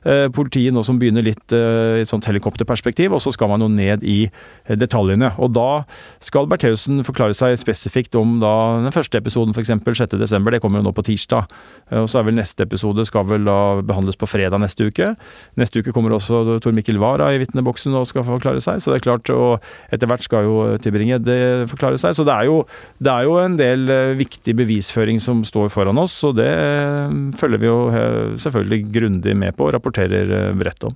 eh, 0.06 0.25
politiet 0.34 0.75
nå 0.75 0.84
som 0.86 1.00
begynner 1.02 1.25
litt 1.25 1.56
eh, 1.56 2.00
i 2.00 2.06
et 2.06 2.12
sånt 2.12 2.28
helikopterperspektiv. 2.30 3.16
Og 3.16 3.24
så 3.24 3.34
skal 3.36 3.52
man 3.52 3.63
jo 3.63 3.69
ned 3.72 4.06
i 4.06 4.25
eh, 4.28 4.75
detaljene. 4.80 5.34
Og 5.38 5.54
da 5.56 5.86
skal 6.24 6.50
Bertheussen 6.50 7.04
forklare 7.08 7.36
seg 7.38 7.58
spesifikt 7.62 8.18
om 8.19 8.40
da 8.44 8.56
den 8.86 8.96
første 8.96 9.22
episoden, 9.22 9.56
f.eks. 9.56 9.74
6.12. 9.75 10.51
Det 10.56 10.62
kommer 10.63 10.81
jo 10.81 10.88
nå 10.88 10.96
på 10.96 11.06
tirsdag. 11.06 11.51
Eh, 11.92 12.01
og 12.01 12.10
så 12.12 12.22
er 12.22 12.30
vel 12.30 12.40
neste 12.40 12.66
episode 12.66 13.06
skal 13.08 13.28
vel 13.30 13.48
da 13.48 13.60
behandles 13.86 14.19
på 14.19 14.30
fredag 14.30 14.62
neste 14.63 14.90
uke. 14.90 15.13
Neste 15.60 15.81
uke 15.81 15.94
kommer 15.96 16.16
også 16.16 16.60
Tor 16.63 16.75
Mikkel 16.75 17.00
Wara 17.01 17.31
i 17.34 17.42
vitneboksen 17.42 17.96
og 17.98 18.08
skal 18.10 18.25
forklare 18.28 18.63
seg. 18.63 18.81
så 18.84 18.95
det 18.96 19.02
er 19.04 19.08
klart. 19.10 19.34
Og 19.36 19.94
etter 19.94 20.10
hvert 20.10 20.26
skal 20.26 20.48
jo 20.48 20.58
Tybring-Gjedde 20.82 21.38
forklare 21.72 22.00
seg. 22.02 22.16
Så 22.16 22.26
det 22.28 22.34
er, 22.34 22.48
jo, 22.50 22.64
det 23.04 23.12
er, 23.12 23.28
jo, 23.28 23.38
en 23.42 23.58
del 23.60 23.86
eh, 23.92 24.16
viktig 24.18 24.56
bevisføring 24.58 25.20
som 25.24 25.44
står 25.48 25.70
foran 25.74 26.00
oss, 26.02 26.18
og 26.28 26.38
det 26.40 26.50
eh, 26.50 27.16
følger 27.40 27.62
vi 27.62 27.70
jo 27.70 27.78
eh, 27.92 28.36
selvfølgelig 28.42 28.82
grundig 28.96 29.36
med 29.38 29.56
på 29.58 29.68
og 29.68 29.75
rapporterer 29.75 30.54
bredt 30.58 30.88
om. 30.88 30.96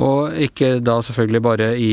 Og 0.00 0.36
ikke 0.46 0.78
da 0.84 0.96
selvfølgelig 1.04 1.40
bare 1.44 1.66
i 1.76 1.92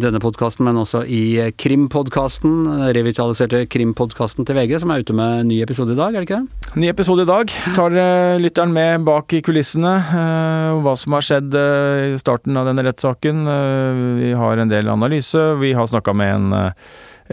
denne 0.00 0.18
podkasten, 0.22 0.64
men 0.66 0.80
også 0.80 1.04
i 1.06 1.52
Krimpodkasten, 1.60 2.64
revitaliserte 2.96 3.60
Krimpodkasten 3.70 4.48
til 4.48 4.58
VG, 4.58 4.80
som 4.82 4.90
er 4.90 5.04
ute 5.04 5.14
med 5.14 5.42
en 5.42 5.50
ny 5.52 5.60
episode 5.62 5.94
i 5.94 5.98
dag, 5.98 6.16
er 6.16 6.24
det 6.24 6.26
ikke 6.26 6.40
det? 6.40 6.72
Ny 6.82 6.88
episode 6.90 7.22
i 7.22 7.28
dag. 7.28 7.52
Tar 7.76 7.94
lytteren 8.42 8.74
med 8.74 9.04
bak 9.06 9.36
i 9.36 9.42
kulissene, 9.44 9.92
hva 10.82 10.96
som 10.98 11.14
har 11.14 11.26
skjedd 11.28 11.54
i 11.54 12.18
starten 12.22 12.58
av 12.58 12.66
denne 12.70 12.86
rettssaken. 12.88 13.44
Vi 14.18 14.32
har 14.40 14.61
en 14.62 14.72
del 14.72 14.90
analyse. 14.92 15.40
Vi 15.60 15.72
har 15.76 15.86
snakka 15.86 16.14
med 16.14 16.34
en, 16.34 16.52
eh, 16.52 16.72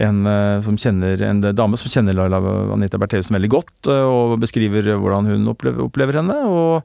en, 0.00 0.26
eh, 0.26 0.60
som 0.62 0.76
kjenner, 0.76 1.22
en 1.22 1.40
dame 1.40 1.76
som 1.76 1.90
kjenner 1.90 2.16
Laila 2.16 2.38
Anita 2.72 2.98
Bertheussen 2.98 3.36
veldig 3.36 3.50
godt, 3.50 3.88
eh, 3.88 4.06
og 4.06 4.38
beskriver 4.40 4.86
hvordan 4.96 5.28
hun 5.28 5.48
opplever, 5.52 5.84
opplever 5.84 6.20
henne. 6.20 6.36
Og 6.46 6.82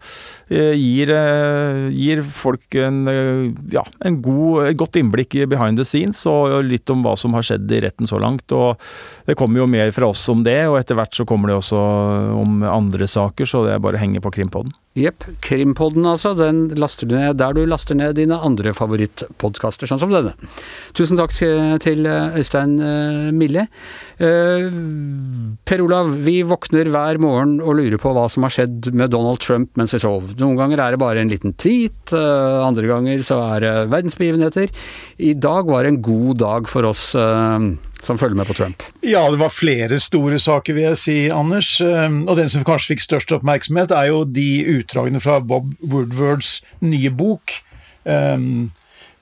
gir, 0.49 1.09
gir 1.95 2.21
folk 2.23 2.75
en, 2.75 3.05
ja, 3.71 3.81
en 4.05 4.21
god, 4.21 4.67
et 4.69 4.77
godt 4.77 4.99
innblikk 4.99 5.35
i 5.35 5.47
behind 5.49 5.77
the 5.77 5.85
scenes, 5.85 6.25
og 6.29 6.63
litt 6.65 6.89
om 6.93 7.01
hva 7.05 7.15
som 7.17 7.33
har 7.33 7.45
skjedd 7.45 7.71
i 7.71 7.81
retten 7.87 8.05
så 8.05 8.19
langt. 8.21 8.51
og 8.51 8.77
Det 9.25 9.37
kommer 9.37 9.63
jo 9.63 9.67
mer 9.67 9.89
fra 9.91 10.11
oss 10.11 10.27
om 10.29 10.43
det, 10.43 10.67
og 10.67 10.77
etter 10.77 10.99
hvert 10.99 11.15
så 11.15 11.25
kommer 11.25 11.49
det 11.49 11.57
også 11.57 11.79
om 12.35 12.61
andre 12.61 13.07
saker, 13.09 13.45
så 13.49 13.65
det 13.65 13.73
er 13.73 13.79
bare 13.81 13.97
å 13.97 14.03
henge 14.03 14.21
på 14.21 14.33
Krimpodden. 14.35 14.75
Jepp. 14.95 15.25
Krimpodden, 15.41 16.05
altså. 16.07 16.35
Den 16.37 16.69
laster 16.79 17.09
du 17.09 17.17
ned 17.17 17.39
der 17.41 17.55
du 17.57 17.65
laster 17.65 17.97
ned 17.97 18.15
dine 18.19 18.37
andre 18.37 18.71
favorittpodkaster, 18.75 19.89
sånn 19.89 19.99
som 19.99 20.13
denne. 20.13 20.34
Tusen 20.95 21.19
takk 21.19 21.33
til 21.35 22.07
Øystein 22.07 22.77
eh, 22.79 23.31
Mille. 23.35 23.65
Eh, 24.15 24.67
per 25.67 25.83
Olav, 25.83 26.13
vi 26.23 26.37
våkner 26.47 26.87
hver 26.93 27.19
morgen 27.19 27.57
og 27.59 27.75
lurer 27.79 27.99
på 27.99 28.13
hva 28.15 28.27
som 28.31 28.45
har 28.47 28.53
skjedd 28.55 28.91
med 28.95 29.11
Donald 29.11 29.41
Trump 29.43 29.73
mens 29.79 29.95
vi 29.95 29.99
sov. 30.03 30.31
Noen 30.39 30.55
ganger 30.59 30.79
er 30.79 30.95
det 30.95 31.01
bare 31.01 31.23
en 31.23 31.31
liten 31.31 31.55
tweet, 31.59 32.13
eh, 32.15 32.59
andre 32.63 32.87
ganger 32.91 33.25
så 33.27 33.41
er 33.55 33.65
det 33.65 33.73
verdensbegivenheter. 33.91 34.71
I 35.19 35.33
dag 35.35 35.67
var 35.67 35.89
en 35.89 35.99
god 36.05 36.39
dag 36.43 36.71
for 36.71 36.87
oss 36.87 37.11
som 38.05 38.19
følger 38.19 38.37
med 38.37 38.47
på 38.47 38.53
Trump? 38.53 38.83
Ja, 39.01 39.23
det 39.31 39.39
var 39.41 39.53
flere 39.53 39.99
store 40.03 40.37
saker, 40.41 40.77
vil 40.77 40.87
jeg 40.91 40.99
si, 41.01 41.17
Anders. 41.33 41.79
Og 41.81 42.35
den 42.37 42.51
som 42.51 42.65
kanskje 42.67 42.93
fikk 42.93 43.05
størst 43.05 43.33
oppmerksomhet, 43.35 43.93
er 43.95 44.11
jo 44.11 44.23
de 44.29 44.49
utdragene 44.77 45.21
fra 45.23 45.39
Bob 45.41 45.73
Woodwards 45.81 46.59
nye 46.85 47.09
bok, 47.09 47.55
um, 48.05 48.69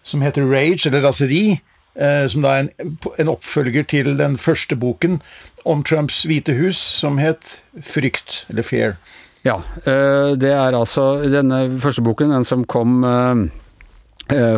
som 0.03 0.21
heter 0.21 0.45
Rage, 0.49 0.87
eller 0.87 1.05
Raseri. 1.07 1.61
Uh, 1.93 2.25
som 2.25 2.41
da 2.41 2.55
er 2.55 2.63
en, 2.63 2.95
en, 3.21 3.29
oppfølger 3.29 3.83
til 3.85 4.15
den 4.17 4.37
første 4.41 4.75
boken. 4.75 5.21
om 5.65 5.83
Trumps 5.83 6.23
hvite 6.27 6.55
hus 6.57 6.77
som 6.77 7.19
het 7.21 7.59
Frykt, 7.81 8.45
eller 8.49 8.65
Fear. 8.65 8.97
Ja, 9.43 9.57
eh, 9.83 10.33
det 10.39 10.53
er 10.55 10.75
altså 10.75 11.17
denne 11.27 11.65
første 11.83 12.03
boken, 12.03 12.31
den 12.31 12.45
som 12.47 12.63
kom 12.63 13.03
eh, 13.03 13.31
eh, 13.31 13.62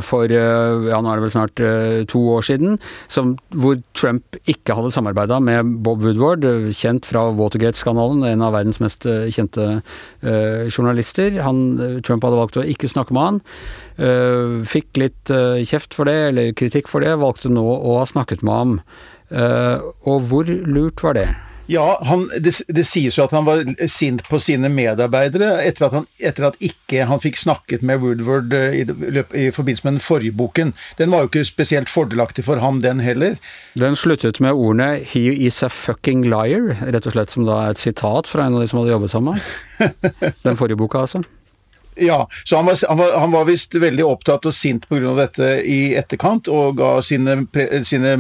for 0.05 0.29
ja, 0.29 0.99
nå 1.01 1.09
er 1.09 1.17
det 1.17 1.23
vel 1.23 1.31
snart 1.33 1.61
to 2.11 2.19
år 2.35 2.45
siden, 2.45 2.75
som, 3.11 3.33
hvor 3.49 3.79
Trump 3.97 4.37
ikke 4.49 4.75
hadde 4.77 4.91
samarbeida 4.93 5.39
med 5.43 5.71
Bob 5.85 6.03
Woodward, 6.05 6.45
kjent 6.77 7.07
fra 7.09 7.25
Watergate-skandalen, 7.35 8.23
en 8.29 8.43
av 8.45 8.53
verdens 8.55 8.79
mest 8.83 9.07
kjente 9.33 9.65
uh, 9.79 10.67
journalister. 10.69 11.41
Han, 11.45 11.63
Trump 12.05 12.27
hadde 12.27 12.39
valgt 12.39 12.59
å 12.61 12.67
ikke 12.67 12.91
snakke 12.91 13.15
med 13.15 13.25
han. 13.25 13.41
Uh, 13.97 14.61
fikk 14.69 15.01
litt 15.01 15.33
uh, 15.33 15.57
kjeft 15.65 15.97
for 15.97 16.09
det, 16.09 16.17
eller 16.29 16.55
kritikk 16.57 16.91
for 16.91 17.05
det, 17.05 17.15
valgte 17.21 17.51
nå 17.51 17.65
å 17.65 17.99
ha 17.99 18.07
snakket 18.09 18.45
med 18.45 18.55
ham. 18.55 18.79
og 20.05 20.27
hvor 20.29 20.45
lurt 20.45 21.01
var 21.01 21.15
det? 21.17 21.29
Ja, 21.67 21.99
han, 22.05 22.27
det, 22.39 22.53
det, 22.67 22.83
sies 22.85 23.17
jo 23.17 23.25
at 23.25 23.33
han 23.33 23.45
var 23.47 23.63
sint 23.89 24.21
på 24.29 24.37
sine 24.41 24.69
medarbeidere 24.69 25.63
etter 25.65 25.87
at 25.87 25.95
han, 25.97 26.07
etter 26.21 26.49
at 26.51 26.59
ikke 26.63 27.07
han 27.09 27.21
fikk 27.23 27.39
snakket 27.41 27.85
med 27.85 28.03
Woodward 28.03 28.53
eh, 28.53 28.81
i, 28.81 28.85
i, 28.85 29.45
forbindelse 29.55 29.87
med 29.87 29.97
den 29.97 30.03
forrige 30.05 30.35
boken. 30.37 30.75
Den 30.99 31.13
var 31.13 31.23
jo 31.23 31.31
ikke 31.31 31.45
spesielt 31.47 31.89
fordelaktig 31.89 32.45
for 32.45 32.61
ham, 32.61 32.83
den 32.85 33.01
heller. 33.01 33.39
Den 33.73 33.97
sluttet 33.97 34.41
med 34.43 34.53
ordene 34.53 35.01
'he 35.01 35.31
is 35.33 35.63
a 35.63 35.69
fucking 35.69 36.27
liar', 36.29 36.75
rett 36.85 37.07
og 37.09 37.17
slett 37.17 37.33
som 37.33 37.47
da 37.49 37.63
er 37.63 37.73
et 37.73 37.81
sitat 37.81 38.29
fra 38.29 38.45
en 38.45 38.59
av 38.59 38.61
de 38.61 38.69
som 38.69 38.79
hadde 38.79 38.93
jobbet 38.93 39.11
sammen. 39.11 39.41
Den 40.45 40.57
forrige 40.57 40.77
boka, 40.77 41.01
altså. 41.03 41.23
Ja, 41.95 42.27
så 42.43 42.55
han 42.59 42.65
var, 42.65 42.77
han 42.89 42.97
var, 42.97 43.13
han 43.19 43.31
var 43.31 43.45
visst 43.47 43.75
veldig 43.75 44.03
opptatt 44.05 44.45
og 44.45 44.53
sint 44.53 44.87
pga. 44.89 45.13
dette 45.15 45.49
i 45.63 45.95
etterkant, 45.95 46.49
og 46.51 46.75
ga 46.79 46.97
sine, 47.05 47.37
sine 47.87 48.13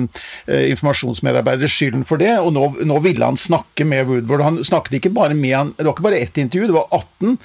eh, 0.47 0.69
informasjonsmedarbeidere 0.71 1.67
skylden 1.71 2.05
for 2.07 2.21
det. 2.21 2.31
Og 2.39 2.53
nå, 2.55 2.69
nå, 2.87 2.99
ville 3.03 3.25
han 3.25 3.39
snakke 3.39 3.87
med 3.87 4.07
Woodward. 4.07 4.45
Han 4.45 4.61
snakket 4.63 4.99
ikke 4.99 5.11
bare 5.15 5.35
med 5.35 5.55
han, 5.55 5.73
Det 5.77 5.87
var 5.87 5.95
ikke 5.97 6.07
bare 6.07 6.21
ett 6.23 6.37
intervju, 6.37 6.69
det 6.71 6.77
var 6.77 6.87
18. 6.91 7.37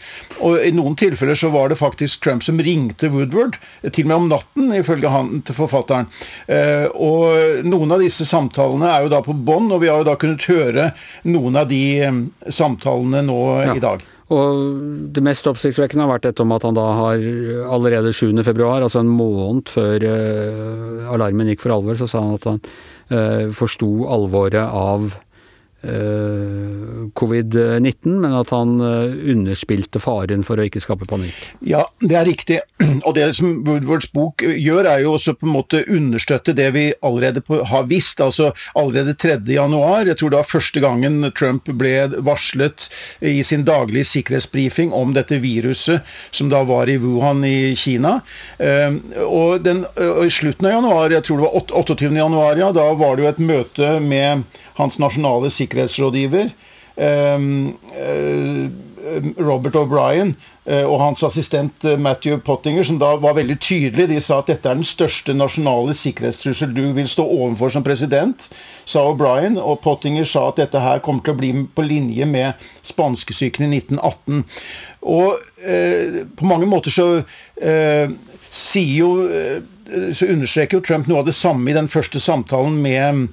Og 0.47 0.69
i 0.69 0.71
noen 0.77 0.97
tilfeller 1.01 1.39
så 1.39 1.51
var 1.51 1.73
det 1.73 1.81
faktisk 1.81 2.23
Trump 2.25 2.47
som 2.47 2.63
ringte 2.63 3.11
Woodward, 3.11 3.59
til 3.91 4.07
og 4.07 4.13
med 4.13 4.17
om 4.17 4.31
natten, 4.31 4.71
ifølge 4.79 5.11
han 5.11 5.43
til 5.47 5.59
forfatteren. 5.59 6.07
Eh, 6.47 6.87
og 6.95 7.67
noen 7.67 7.97
av 7.97 8.05
disse 8.05 8.29
samtalene 8.29 8.93
er 8.95 9.07
jo 9.07 9.13
da 9.17 9.23
på 9.27 9.35
bånd, 9.35 9.73
og 9.75 9.83
vi 9.83 9.91
har 9.91 9.99
jo 10.03 10.09
da 10.13 10.17
kunnet 10.21 10.47
høre 10.51 10.91
noen 11.27 11.59
av 11.59 11.69
de 11.71 11.83
eh, 12.07 12.25
samtalene 12.47 13.27
nå 13.27 13.43
ja. 13.65 13.75
i 13.75 13.83
dag. 13.83 14.07
Og 14.31 14.59
det 15.11 15.25
mest 15.27 15.49
oppsiktsvekkende 15.51 16.05
har 16.05 16.13
vært 16.13 16.29
dette 16.29 16.45
om 16.45 16.53
at 16.55 16.63
han 16.63 16.77
da 16.79 16.85
har 17.01 17.25
allerede 17.75 18.13
7. 18.15 18.31
februar, 18.47 18.85
altså 18.85 19.03
en 19.03 19.11
måned 19.11 19.73
før 19.73 20.07
uh, 20.07 21.09
alarmen 21.17 21.51
gikk 21.51 21.65
for 21.65 21.75
alvor, 21.75 21.99
så 21.99 22.07
sa 22.07 22.23
han 22.23 22.37
at 22.39 22.47
han 22.47 22.61
uh, 23.11 23.51
forsto 23.57 23.91
alvoret 24.07 24.63
av 24.63 25.11
Eh, 25.11 25.30
covid-19, 27.17 28.19
men 28.21 28.35
at 28.37 28.51
han 28.53 28.77
eh, 28.85 29.15
underspilte 29.33 30.01
faren 30.03 30.45
for 30.47 30.61
å 30.61 30.67
ikke 30.69 30.83
skape 30.83 31.09
panikk. 31.09 31.37
Ja, 31.67 31.87
det 32.03 32.17
er 32.19 32.29
riktig. 32.29 32.59
Og 33.07 33.15
det 33.17 33.31
som 33.39 33.63
Woodwards 33.67 34.11
bok 34.13 34.45
gjør, 34.45 34.89
er 34.91 35.05
jo 35.05 35.15
også 35.17 35.35
på 35.39 35.49
en 35.49 35.55
måte 35.55 35.83
understøtte 35.89 36.55
det 36.57 36.69
vi 36.77 36.87
allerede 37.07 37.43
har 37.73 37.89
visst. 37.91 38.21
Altså 38.21 38.51
allerede 38.75 39.17
3. 39.21 39.39
januar, 39.49 40.07
jeg 40.09 40.21
tror 40.21 40.37
var 40.41 40.49
første 40.49 40.83
gangen 40.83 41.25
Trump 41.37 41.69
ble 41.81 41.95
varslet 42.25 42.89
i 43.25 43.41
sin 43.47 43.65
daglige 43.69 44.09
sikkerhetsbrifing 44.13 44.95
om 44.97 45.15
dette 45.17 45.41
viruset 45.43 46.07
som 46.31 46.51
da 46.53 46.63
var 46.69 46.91
i 46.91 46.99
Wuhan 47.01 47.45
i 47.47 47.75
Kina. 47.79 48.19
Eh, 48.59 48.93
og, 49.27 49.61
den, 49.65 49.85
og 49.97 50.25
i 50.27 50.33
slutten 50.33 50.69
av 50.69 50.79
januar, 50.79 51.17
jeg 51.17 51.27
tror 51.27 51.41
det 51.41 51.49
var 51.49 51.77
28. 51.83 52.11
januar, 52.21 52.61
ja, 52.61 52.73
da 52.77 52.91
var 52.99 53.17
det 53.17 53.25
jo 53.25 53.33
et 53.33 53.45
møte 53.51 53.93
med 54.05 54.45
hans 54.81 54.99
nasjonale 55.03 55.51
sikkerhetsrådgiver, 55.55 56.55
ehm, 56.97 57.75
eh, 57.97 58.71
Robert 59.39 59.75
O'Brien, 59.75 60.35
eh, 60.65 60.85
og 60.85 61.01
hans 61.01 61.23
assistent 61.23 61.85
eh, 61.85 61.99
Matthew 61.99 62.39
Pottinger, 62.45 62.85
som 62.85 62.99
da 63.01 63.15
var 63.21 63.35
veldig 63.39 63.57
tydelig, 63.61 64.09
De 64.09 64.21
sa 64.21 64.41
at 64.41 64.51
dette 64.51 64.69
er 64.69 64.79
den 64.79 64.87
største 64.87 65.35
nasjonale 65.35 65.95
sikkerhetstrussel 65.97 66.75
du 66.75 66.93
vil 66.97 67.09
stå 67.09 67.25
overfor 67.25 67.73
som 67.75 67.85
president, 67.87 68.49
sa 68.85 69.05
O'Brien. 69.09 69.59
Og 69.59 69.81
Pottinger 69.85 70.29
sa 70.29 70.49
at 70.49 70.61
dette 70.61 70.81
her 70.81 71.03
kommer 71.05 71.25
til 71.25 71.35
å 71.35 71.41
bli 71.41 71.53
på 71.75 71.87
linje 71.87 72.27
med 72.29 72.71
spanskesyken 72.87 73.67
i 73.67 73.81
1918. 73.81 74.45
Og 75.03 75.41
eh, 75.65 76.23
på 76.37 76.49
mange 76.49 76.69
måter 76.69 76.95
så 76.95 77.11
eh, 77.57 78.11
sier 78.51 78.97
jo 78.99 79.11
Så 80.15 80.27
understreker 80.31 80.79
jo 80.79 80.85
Trump 80.87 81.09
noe 81.11 81.19
av 81.23 81.27
det 81.27 81.35
samme 81.35 81.71
i 81.71 81.75
den 81.75 81.89
første 81.91 82.21
samtalen 82.23 82.77
med 82.83 83.25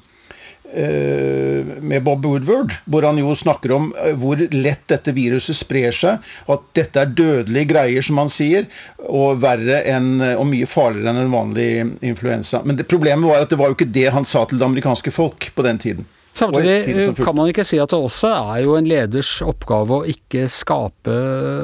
med 0.67 2.03
Bob 2.03 2.25
Woodward, 2.25 2.74
hvor 2.86 3.05
han 3.07 3.19
jo 3.21 3.31
snakker 3.36 3.71
om 3.75 3.89
eh, 4.03 4.15
hvor 4.19 4.39
lett 4.51 4.83
dette 4.91 5.13
viruset 5.15 5.55
sprer 5.57 5.95
seg, 5.95 6.25
og 6.47 6.57
at 6.57 6.67
dette 6.81 7.01
er 7.01 7.13
dødelige 7.17 7.69
greier, 7.71 8.05
som 8.05 8.19
han 8.21 8.31
sier, 8.31 8.67
og 9.07 9.41
verre 9.43 9.81
enn, 9.88 10.19
og 10.36 10.45
mye 10.50 10.67
farligere 10.69 11.13
enn 11.13 11.24
en 11.24 11.33
vanlig 11.33 11.69
influensa. 12.05 12.63
Men 12.67 12.79
det, 12.79 12.88
problemet 12.91 13.29
var 13.29 13.45
at 13.45 13.53
det 13.53 13.59
var 13.59 13.71
jo 13.71 13.77
ikke 13.77 13.91
det 13.95 14.09
han 14.13 14.27
sa 14.27 14.45
til 14.45 14.59
det 14.59 14.67
amerikanske 14.67 15.13
folk 15.15 15.51
på 15.55 15.65
den 15.65 15.81
tiden. 15.81 16.07
Samtidig 16.38 17.15
kan 17.17 17.33
man 17.33 17.50
ikke 17.50 17.65
si 17.65 17.79
at 17.81 17.89
det 17.89 17.97
også 17.97 18.29
er 18.29 18.65
jo 18.67 18.75
en 18.77 18.86
leders 18.86 19.39
oppgave 19.41 19.95
å 19.95 20.09
ikke 20.12 20.45
skape 20.53 21.15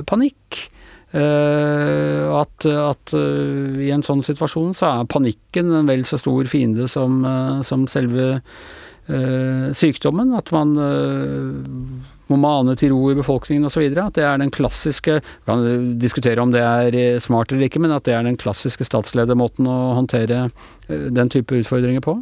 panikk. 0.10 0.70
Uh, 1.14 2.40
at, 2.40 2.66
at 2.66 3.12
uh, 3.14 3.76
i 3.78 3.92
en 3.94 4.02
sånn 4.02 4.24
situasjon 4.26 4.72
så 4.74 4.88
er 4.88 5.12
panikken 5.14 5.70
en 5.78 5.86
vel 5.86 6.02
så 6.10 6.18
stor 6.18 6.50
fiende 6.50 6.88
som, 6.90 7.20
uh, 7.22 7.60
som 7.62 7.84
selve 7.86 8.32
Eh, 8.34 8.93
sykdommen. 9.76 10.34
At 10.38 10.52
man 10.56 10.76
eh, 10.80 12.12
må 12.32 12.38
mane 12.40 12.76
til 12.80 12.94
ro 12.94 13.12
i 13.12 13.18
befolkningen 13.18 13.68
osv. 13.68 13.86
At 13.92 14.16
det 14.18 14.26
er 14.26 14.40
den 14.42 14.52
klassiske 14.54 15.20
Vi 15.22 15.48
kan 15.50 15.66
diskutere 16.02 16.42
om 16.42 16.54
det 16.54 16.64
er 16.64 16.96
eh, 16.98 17.20
smart 17.24 17.52
eller 17.52 17.68
ikke, 17.68 17.82
men 17.84 17.94
at 17.96 18.06
det 18.08 18.16
er 18.16 18.24
den 18.26 18.40
klassiske 18.40 18.88
statsledermåten 18.88 19.68
å 19.70 19.80
håndtere 20.00 20.48
den 20.88 21.30
type 21.32 21.56
utfordringer 21.56 22.04
på? 22.04 22.18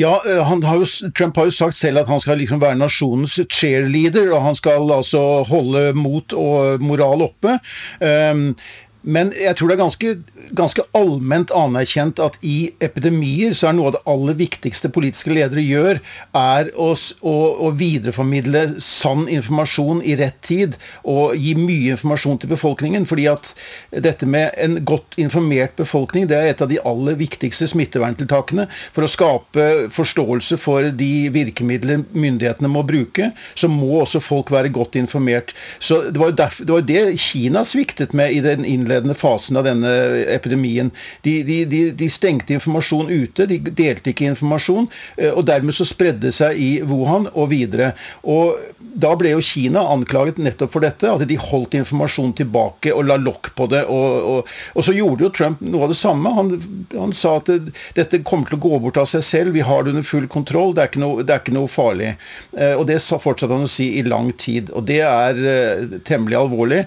Ja, 0.00 0.14
har 0.24 0.78
jo, 0.80 0.86
Trump 1.16 1.36
har 1.36 1.50
jo 1.50 1.52
sagt 1.52 1.76
selv 1.76 2.00
at 2.00 2.08
han 2.08 2.22
skal 2.22 2.40
liksom 2.40 2.62
være 2.62 2.78
nasjonens 2.80 3.36
cheerleader, 3.44 4.30
og 4.32 4.46
han 4.46 4.56
skal 4.56 4.88
altså 4.94 5.42
holde 5.48 5.90
mot 5.98 6.32
og 6.32 6.80
moral 6.80 7.26
oppe. 7.28 7.58
Um, 8.00 8.54
men 9.02 9.30
jeg 9.32 9.56
tror 9.56 9.70
det 9.70 9.76
er 9.76 9.80
ganske, 9.80 10.10
ganske, 10.56 10.84
allment 10.96 11.52
anerkjent 11.56 12.20
at 12.20 12.36
i 12.44 12.72
epidemier 12.84 13.54
så 13.56 13.70
er 13.70 13.76
noe 13.76 13.88
av 13.88 13.94
det 13.96 14.02
aller 14.12 14.36
viktigste 14.36 14.90
politiske 14.92 15.32
ledere 15.32 15.62
gjør, 15.64 16.00
er 16.36 16.70
å, 16.76 16.90
å, 16.92 17.34
å, 17.64 17.70
videreformidle 17.80 18.64
sann 18.84 19.24
informasjon 19.30 20.02
i 20.04 20.16
rett 20.20 20.36
tid 20.44 20.76
og 21.08 21.36
gi 21.38 21.54
mye 21.56 21.94
informasjon 21.94 22.42
til 22.42 22.52
befolkningen. 22.52 23.06
fordi 23.08 23.28
at 23.30 23.52
dette 23.90 24.28
med 24.28 24.52
en 24.60 24.76
godt 24.84 25.16
informert 25.20 25.76
befolkning 25.78 26.28
det 26.28 26.36
er 26.36 26.50
et 26.50 26.60
av 26.60 26.68
de 26.68 26.80
aller 26.84 27.16
viktigste 27.20 27.70
smitteverntiltakene. 27.70 28.66
For 28.92 29.06
å 29.06 29.10
skape 29.10 29.68
forståelse 29.94 30.60
for 30.60 30.90
de 30.92 31.30
virkemidler 31.32 32.04
myndighetene 32.12 32.68
må 32.68 32.84
bruke, 32.84 33.30
så 33.54 33.70
må 33.72 34.02
også 34.02 34.20
folk 34.20 34.52
være 34.52 34.74
godt 34.74 35.00
informert. 35.00 35.54
Så 35.80 36.02
Det 36.10 36.20
var 36.20 36.34
jo 36.34 36.80
det 36.84 37.18
Kina 37.20 37.64
sviktet 37.64 38.12
med 38.16 38.32
i 38.34 38.40
den 38.44 38.64
innledningen 38.64 38.89
innledende 38.90 39.14
fasen 39.14 39.56
av 39.56 39.64
denne 39.64 39.90
epidemien. 40.28 40.90
De, 41.22 41.42
de, 41.42 41.64
de, 41.64 41.90
de, 41.92 42.10
stengte 42.10 42.54
informasjon 42.54 43.10
ute, 43.10 43.46
de 43.46 43.58
delte 43.58 44.10
ikke 44.10 44.28
informasjon, 44.30 44.88
eh, 45.16 45.30
og 45.30 45.46
dermed 45.46 45.74
så 45.74 45.86
spredde 45.86 46.26
det 46.26 46.34
seg 46.36 46.58
i 46.58 46.70
Wuhan 46.82 47.28
og 47.34 47.50
videre. 47.52 47.92
Og 48.22 48.58
da 48.78 49.12
ble 49.18 49.34
jo 49.34 49.44
Kina 49.44 49.84
anklaget 49.92 50.40
nettopp 50.42 50.74
for 50.74 50.84
dette, 50.84 51.08
at 51.08 51.24
de 51.28 51.38
holdt 51.38 51.76
informasjon 51.78 52.34
tilbake 52.40 52.92
og 52.94 53.06
la 53.06 53.18
lokk 53.20 53.52
på 53.56 53.68
det. 53.70 53.84
Og, 53.86 54.28
og, 54.34 54.52
og, 54.74 54.84
så 54.84 54.94
gjorde 54.96 55.26
jo 55.26 55.32
Trump 55.34 55.62
noe 55.62 55.86
av 55.86 55.94
det 55.94 56.00
samme. 56.00 56.34
Han, 56.36 56.52
han 56.94 57.14
sa 57.16 57.36
at 57.40 57.50
det, 57.50 57.74
dette 57.96 58.22
kommer 58.26 58.50
til 58.50 58.58
å 58.58 58.64
gå 58.66 58.82
bort 58.82 59.00
av 59.00 59.08
seg 59.10 59.24
selv, 59.26 59.54
vi 59.54 59.64
har 59.66 59.84
det 59.84 59.94
under 59.94 60.06
full 60.06 60.26
kontroll, 60.30 60.74
det 60.74 60.84
er 60.84 60.92
ikke 60.92 61.04
noe, 61.04 61.24
er 61.24 61.42
ikke 61.42 61.56
noe 61.56 61.70
farlig. 61.70 62.14
Eh, 62.56 62.74
og 62.74 62.86
det 62.90 63.00
fortsatte 63.00 63.52
han 63.54 63.68
å 63.68 63.70
si 63.70 63.92
i 64.00 64.06
lang 64.06 64.32
tid. 64.40 64.72
Og 64.74 64.86
det 64.88 65.02
er 65.06 65.44
eh, 65.54 66.00
temmelig 66.06 66.40
alvorlig. 66.40 66.84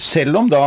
Selv 0.00 0.40
om 0.40 0.50
da 0.52 0.64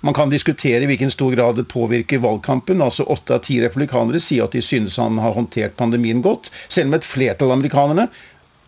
man 0.00 0.14
kan 0.14 0.30
diskutere 0.30 0.84
i 0.84 0.90
hvilken 0.90 1.10
stor 1.10 1.32
grad 1.34 1.56
det 1.58 1.68
påvirker 1.68 2.22
valgkampen. 2.22 2.82
altså 2.82 3.04
Åtte 3.04 3.34
av 3.34 3.44
ti 3.46 3.60
republikanere 3.62 4.20
sier 4.22 4.46
at 4.46 4.54
de 4.54 4.62
synes 4.62 4.96
han 5.00 5.18
har 5.18 5.34
håndtert 5.34 5.76
pandemien 5.76 6.22
godt, 6.22 6.52
selv 6.68 6.92
om 6.92 6.98
et 6.98 7.08
flertall 7.08 7.50
av 7.50 7.58
amerikanerne 7.58 8.08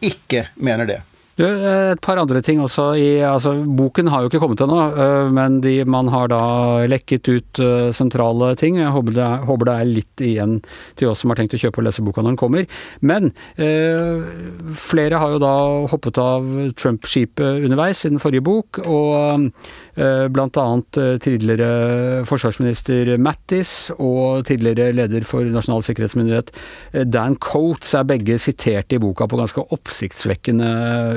ikke 0.01 0.49
mener 0.57 0.89
det. 0.89 1.01
Du, 1.41 1.47
eh, 1.47 1.93
et 1.95 2.01
par 2.05 2.19
andre 2.21 2.43
ting 2.45 2.61
også. 2.61 2.91
I, 3.01 3.23
altså, 3.25 3.55
boken 3.65 4.11
har 4.13 4.23
jo 4.23 4.31
ikke 4.31 4.43
kommet 4.43 4.61
ennå, 4.61 4.81
eh, 4.93 5.31
men 5.33 5.61
de, 5.65 5.79
man 5.89 6.11
har 6.13 6.29
da 6.29 6.41
lekket 6.91 7.31
ut 7.31 7.61
eh, 7.65 7.89
sentrale 7.97 8.53
ting. 8.61 8.77
Jeg 8.77 8.93
håper 8.93 9.17
det, 9.17 9.25
er, 9.25 9.47
håper 9.49 9.71
det, 9.71 9.77
er, 9.77 9.93
litt 10.01 10.25
igjen 10.27 10.59
til 11.01 11.09
oss 11.09 11.23
som 11.23 11.33
har 11.33 11.41
tenkt 11.41 11.57
å 11.57 11.63
kjøpe 11.63 11.81
og 11.81 11.87
lese 11.89 12.05
boka 12.05 12.25
når 12.25 12.35
den 12.35 12.41
kommer. 12.43 12.69
Men 13.01 13.31
eh, 13.57 14.21
flere 14.77 15.23
har 15.23 15.33
jo 15.33 15.41
da 15.41 15.55
hoppet 15.95 16.21
av 16.21 16.51
Trump-skipet 16.77 17.65
underveis 17.65 18.05
i 18.05 18.13
den 18.13 18.21
forrige 18.21 18.45
bok, 18.45 18.83
og 18.85 19.49
eh, 20.01 20.27
blant 20.33 20.59
annet 20.61 21.01
tidligere 21.23 22.25
forsvarsminister 22.29 23.15
Mattis 23.21 23.75
og 23.99 24.47
tidligere 24.49 24.95
leder 24.97 25.27
for 25.29 25.47
Nasjonal 25.47 25.85
sikkerhetsmyndighet 25.87 26.53
Dan 27.13 27.37
Coates 27.41 27.95
er 27.99 28.09
begge 28.09 28.41
sitert 28.43 28.93
i 28.97 29.01
boka 29.03 29.29
på 29.31 29.41
ganske 29.41 29.67
oppsiktsvekkende 29.77 30.71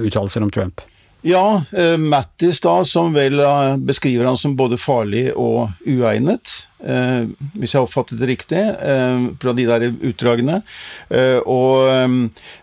uttalelser 0.04 0.46
om 0.46 0.52
Trump. 0.54 0.84
Ja, 1.24 1.64
eh, 1.72 1.98
Mattis 1.98 2.60
da, 2.60 2.82
som 2.84 3.14
vel 3.16 3.40
eh, 3.40 3.78
beskriver 3.80 4.28
han 4.28 4.38
som 4.38 4.58
både 4.60 4.76
farlig 4.76 5.30
og 5.40 5.70
uegnet. 5.88 6.52
Eh, 6.84 7.30
hvis 7.56 7.72
jeg 7.72 7.80
har 7.80 7.88
oppfattet 7.88 8.20
det 8.20 8.28
riktig, 8.28 8.60
eh, 8.60 9.30
fra 9.40 9.54
de 9.56 9.68
der 9.70 9.86
utdragene. 10.10 10.60
Eh, 11.08 11.40
og 11.48 11.88
eh, 11.88 12.18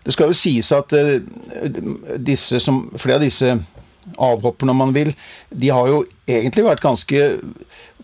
det 0.05 0.13
skal 0.13 0.29
jo 0.29 0.37
sies 0.37 0.69
at 0.77 0.93
disse 2.21 2.61
som, 2.61 2.83
flere 3.01 3.17
av 3.17 3.25
disse 3.25 3.55
avhopperne, 4.17 4.73
om 4.73 4.81
man 4.81 4.95
vil, 4.95 5.13
de 5.49 5.69
har 5.69 5.87
jo 5.89 6.01
egentlig 6.29 6.65
vært 6.65 6.83
ganske 6.83 7.27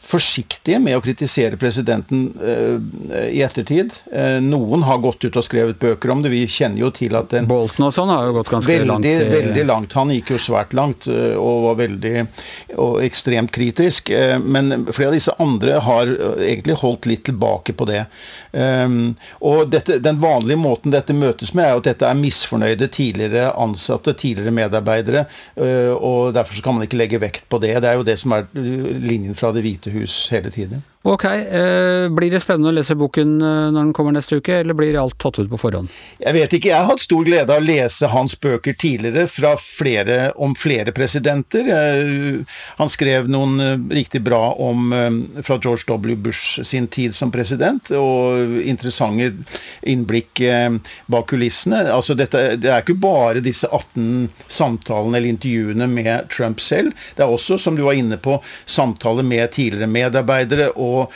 forsiktige 0.04 0.80
med 0.82 0.98
å 0.98 1.02
kritisere 1.02 1.58
presidenten 1.60 2.28
eh, 2.38 3.30
i 3.34 3.42
ettertid. 3.46 3.96
Eh, 4.12 4.38
noen 4.44 4.84
har 4.88 5.00
gått 5.04 5.26
ut 5.26 5.38
og 5.40 5.46
skrevet 5.46 5.80
bøker 5.82 6.12
om 6.14 6.22
det. 6.24 6.32
Vi 6.34 6.44
kjenner 6.52 6.84
jo 6.84 6.92
til 6.94 7.18
at 7.18 7.32
den 7.34 7.50
Bolten 7.50 7.88
og 7.88 7.94
sånn 7.96 8.12
har 8.14 8.28
jo 8.28 8.36
gått 8.38 8.52
ganske 8.54 8.72
veldig, 8.72 8.90
langt. 8.92 9.08
I, 9.10 9.16
veldig 9.32 9.66
langt. 9.68 9.96
Han 9.98 10.14
gikk 10.14 10.34
jo 10.36 10.42
svært 10.42 10.76
langt 10.78 11.10
uh, 11.10 11.34
og 11.40 11.68
var 11.68 11.80
veldig 11.82 12.14
og 12.78 13.00
ekstremt 13.04 13.52
kritisk. 13.54 14.10
men 14.44 14.86
flere 14.94 15.10
av 15.10 15.16
disse 15.16 15.34
andre 15.42 15.78
har 15.84 16.10
egentlig 16.44 16.76
holdt 16.82 17.08
litt 17.10 17.24
tilbake 17.28 17.74
på 17.78 17.88
det. 17.90 18.04
Og 19.46 19.72
dette, 19.72 19.98
den 20.04 20.20
vanlige 20.22 20.60
måten 20.60 20.94
dette 20.94 21.16
møtes 21.16 21.54
med, 21.58 21.66
er 21.66 21.76
jo 21.76 21.82
at 21.82 21.90
dette 21.90 22.10
er 22.10 22.20
misfornøyde 22.20 22.90
tidligere 22.94 23.52
ansatte, 23.58 24.14
tidligere 24.18 24.54
medarbeidere. 24.54 25.26
og 25.98 26.34
derfor 26.38 26.56
så 26.56 26.66
kan 26.66 26.78
man 26.78 26.88
ikke 26.88 27.00
legge 27.00 27.22
vekt 27.22 27.48
på 27.50 27.62
det. 27.64 27.74
Det 27.82 27.90
er 27.90 28.00
jo 28.00 28.08
det 28.08 28.18
som 28.22 28.36
er 28.38 28.48
linjen 28.54 29.38
fra 29.38 29.54
Det 29.56 29.64
hvite 29.66 29.87
hus 29.92 30.30
hele 30.30 30.50
tiden. 30.50 30.84
Ok, 31.08 31.24
eh, 31.26 32.10
Blir 32.10 32.32
det 32.34 32.42
spennende 32.44 32.74
å 32.74 32.76
lese 32.76 32.96
boken 33.00 33.38
eh, 33.40 33.60
når 33.72 33.78
den 33.78 33.92
kommer 33.96 34.12
neste 34.12 34.42
uke, 34.42 34.58
eller 34.60 34.76
blir 34.76 34.98
alt 35.00 35.16
tatt 35.24 35.38
ut 35.40 35.48
på 35.48 35.60
forhånd? 35.62 35.88
Jeg 36.20 36.36
vet 36.36 36.56
ikke, 36.58 36.72
jeg 36.74 36.82
har 36.82 36.90
hatt 36.90 37.04
stor 37.04 37.24
glede 37.24 37.54
av 37.54 37.62
å 37.62 37.64
lese 37.64 38.10
hans 38.12 38.36
bøker 38.44 38.76
tidligere 38.76 39.24
fra 39.32 39.54
flere, 39.62 40.34
om 40.36 40.52
flere 40.60 40.92
presidenter. 40.92 41.70
Eh, 41.72 42.58
han 42.82 42.92
skrev 42.92 43.30
noen 43.32 43.88
riktig 43.88 44.20
bra 44.26 44.52
om 44.60 44.92
fra 45.46 45.58
George 45.64 45.88
W. 45.88 46.18
Bush 46.28 46.60
sin 46.68 46.90
tid 46.92 47.16
som 47.16 47.32
president, 47.32 47.88
og 47.96 48.58
interessante 48.60 49.30
innblikk 49.88 50.42
bak 51.08 51.30
kulissene. 51.32 51.86
Altså, 51.94 52.18
dette, 52.20 52.58
det 52.60 52.72
er 52.74 52.84
ikke 52.84 52.98
bare 53.00 53.44
disse 53.46 53.70
18 53.72 54.28
samtalene 54.52 55.22
eller 55.22 55.32
intervjuene 55.32 55.88
med 55.92 56.28
Trump 56.34 56.60
selv, 56.64 56.92
det 57.16 57.24
er 57.24 57.32
også, 57.32 57.60
som 57.62 57.80
du 57.80 57.86
var 57.88 57.96
inne 57.96 58.20
på, 58.20 58.42
samtaler 58.68 59.24
med 59.24 59.56
tidligere 59.56 59.92
medarbeidere. 59.92 60.70
og 60.76 60.97
og 60.98 61.14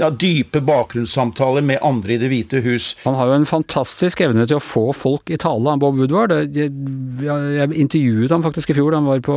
ja, 0.00 0.10
dype 0.10 0.62
bakgrunnssamtaler 0.66 1.64
med 1.66 1.80
andre 1.86 2.16
i 2.16 2.20
Det 2.20 2.30
hvite 2.32 2.62
hus. 2.64 2.92
Han 3.04 3.16
har 3.18 3.30
jo 3.30 3.38
en 3.40 3.48
fantastisk 3.48 4.22
evne 4.24 4.46
til 4.48 4.58
å 4.58 4.64
få 4.64 4.90
folk 4.96 5.30
i 5.32 5.38
tale, 5.40 5.76
Bob 5.80 5.98
Woodward. 6.00 6.34
Jeg, 6.56 7.70
intervjuet 7.84 8.34
ham 8.34 8.44
faktisk 8.44 8.72
i 8.72 8.78
fjor 8.78 8.96
han 8.96 9.08
var, 9.08 9.22
på, 9.24 9.36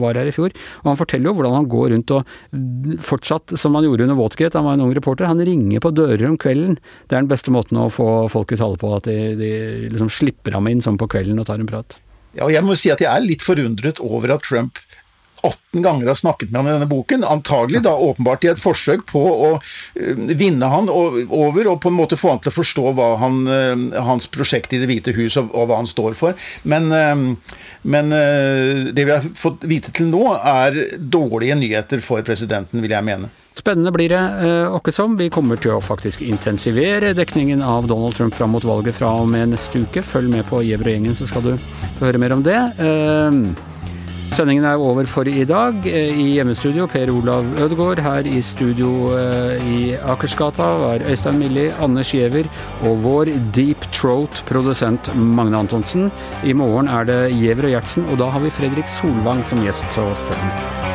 var, 0.00 0.18
her 0.18 0.30
i 0.30 0.34
fjor. 0.34 0.54
Og 0.82 0.90
han 0.92 1.00
forteller 1.00 1.30
jo 1.30 1.36
hvordan 1.38 1.58
han 1.60 1.70
går 1.72 1.92
rundt 1.94 2.14
og 2.16 3.02
fortsatt, 3.06 3.56
som 3.60 3.76
han 3.78 3.86
gjorde 3.86 4.08
under 4.08 4.18
Watergate, 4.18 4.58
han 4.58 4.68
var 4.68 4.78
en 4.78 4.86
ung 4.86 4.94
reporter, 4.96 5.28
han 5.30 5.42
ringer 5.46 5.82
på 5.84 5.94
dører 5.96 6.26
om 6.30 6.40
kvelden. 6.40 6.78
Det 7.06 7.16
er 7.16 7.24
den 7.24 7.30
beste 7.32 7.54
måten 7.54 7.80
å 7.80 7.90
få 7.92 8.26
folk 8.32 8.54
i 8.54 8.60
tale 8.60 8.80
på, 8.80 8.92
at 8.96 9.08
de, 9.08 9.36
de 9.38 9.52
liksom 9.92 10.12
slipper 10.12 10.56
ham 10.56 10.68
inn 10.70 10.84
sånn 10.84 11.00
på 11.00 11.08
kvelden 11.12 11.40
og 11.42 11.48
tar 11.48 11.62
en 11.62 11.70
prat. 11.70 12.00
Ja, 12.36 12.44
og 12.44 12.52
jeg 12.52 12.64
må 12.66 12.76
si 12.76 12.92
at 12.92 13.00
jeg 13.00 13.08
er 13.08 13.24
litt 13.24 13.44
forundret 13.44 14.00
over 14.04 14.34
at 14.34 14.44
Trump 14.44 14.80
18 15.46 15.82
ganger 15.82 16.06
har 16.10 16.14
snakket 16.14 16.50
med 16.50 16.60
han 16.60 16.68
i 16.70 16.74
denne 16.74 16.88
boken. 16.90 17.24
Antagelig 17.24 17.82
da 17.86 17.94
åpenbart 17.94 18.44
i 18.44 18.50
et 18.52 18.60
forsøk 18.60 19.06
på 19.10 19.22
å 19.22 19.50
eh, 19.56 20.18
vinne 20.38 20.70
han 20.72 20.90
over 20.90 21.70
og 21.72 21.80
på 21.82 21.92
en 21.92 21.98
måte 21.98 22.18
få 22.18 22.34
han 22.34 22.42
til 22.42 22.52
å 22.52 22.56
forstå 22.56 22.94
hva 22.96 23.10
han, 23.22 23.40
eh, 23.46 24.02
hans 24.06 24.28
prosjekt 24.32 24.74
i 24.74 24.82
Det 24.82 24.90
hvite 24.90 25.16
hus 25.16 25.38
og, 25.40 25.52
og 25.54 25.70
hva 25.70 25.80
han 25.80 25.90
står 25.90 26.18
for. 26.18 26.36
Men, 26.64 26.90
eh, 26.92 27.14
men, 27.86 28.14
det 28.96 29.04
vi 29.04 29.12
har 29.12 29.24
fått 29.38 29.64
vite 29.68 29.92
til 29.94 30.08
nå, 30.10 30.22
er 30.36 30.76
dårlige 30.98 31.56
nyheter 31.58 32.02
for 32.02 32.22
presidenten, 32.26 32.82
vil 32.82 32.94
jeg 32.94 33.06
mene. 33.06 33.30
Spennende 33.56 33.92
blir 33.94 34.10
det 34.12 34.22
Åkkesom. 34.76 35.14
Vi 35.16 35.30
kommer 35.32 35.60
til 35.60 35.76
å 35.76 35.82
faktisk 35.84 36.20
intensivere 36.26 37.14
dekningen 37.16 37.62
av 37.64 37.86
Donald 37.88 38.18
Trump 38.18 38.34
fram 38.36 38.52
mot 38.52 38.66
valget 38.66 38.98
fra 38.98 39.14
og 39.22 39.30
med 39.32 39.54
neste 39.54 39.80
uke. 39.86 40.04
Følg 40.04 40.28
med 40.34 40.44
på 40.50 40.60
Gjever 40.66 40.90
og 40.90 40.96
gjengen, 40.96 41.16
så 41.16 41.30
skal 41.30 41.46
du 41.46 41.54
få 41.96 42.10
høre 42.10 42.20
mer 42.20 42.36
om 42.36 42.44
det. 42.44 42.60
Sendingen 44.36 44.66
er 44.68 44.76
over 44.76 45.06
for 45.08 45.24
i 45.24 45.46
dag. 45.48 45.78
Eh, 45.88 46.10
I 46.12 46.24
hjemmestudio 46.34 46.84
Per 46.92 47.08
Olav 47.08 47.46
Ødegaard. 47.56 48.02
Her 48.04 48.26
i 48.28 48.42
studio 48.44 48.90
eh, 49.16 49.62
i 49.64 49.78
Akersgata 49.96 50.66
var 50.82 51.04
Øystein 51.08 51.38
Milli, 51.40 51.70
Anders 51.80 52.12
Giæver 52.12 52.50
og 52.82 53.00
vår 53.06 53.30
Deep 53.56 53.88
Throat-produsent 53.96 55.08
Magne 55.16 55.56
Antonsen. 55.64 56.10
I 56.44 56.52
morgen 56.52 56.88
er 56.88 57.08
det 57.08 57.22
Giæver 57.32 57.70
og 57.70 57.78
Gjertsen, 57.78 58.04
og 58.10 58.20
da 58.20 58.28
har 58.34 58.44
vi 58.44 58.52
Fredrik 58.52 58.92
Solvang 58.92 59.40
som 59.46 59.64
gjest, 59.64 59.88
så 59.96 60.04
følg 60.28 60.44
med. 60.50 60.85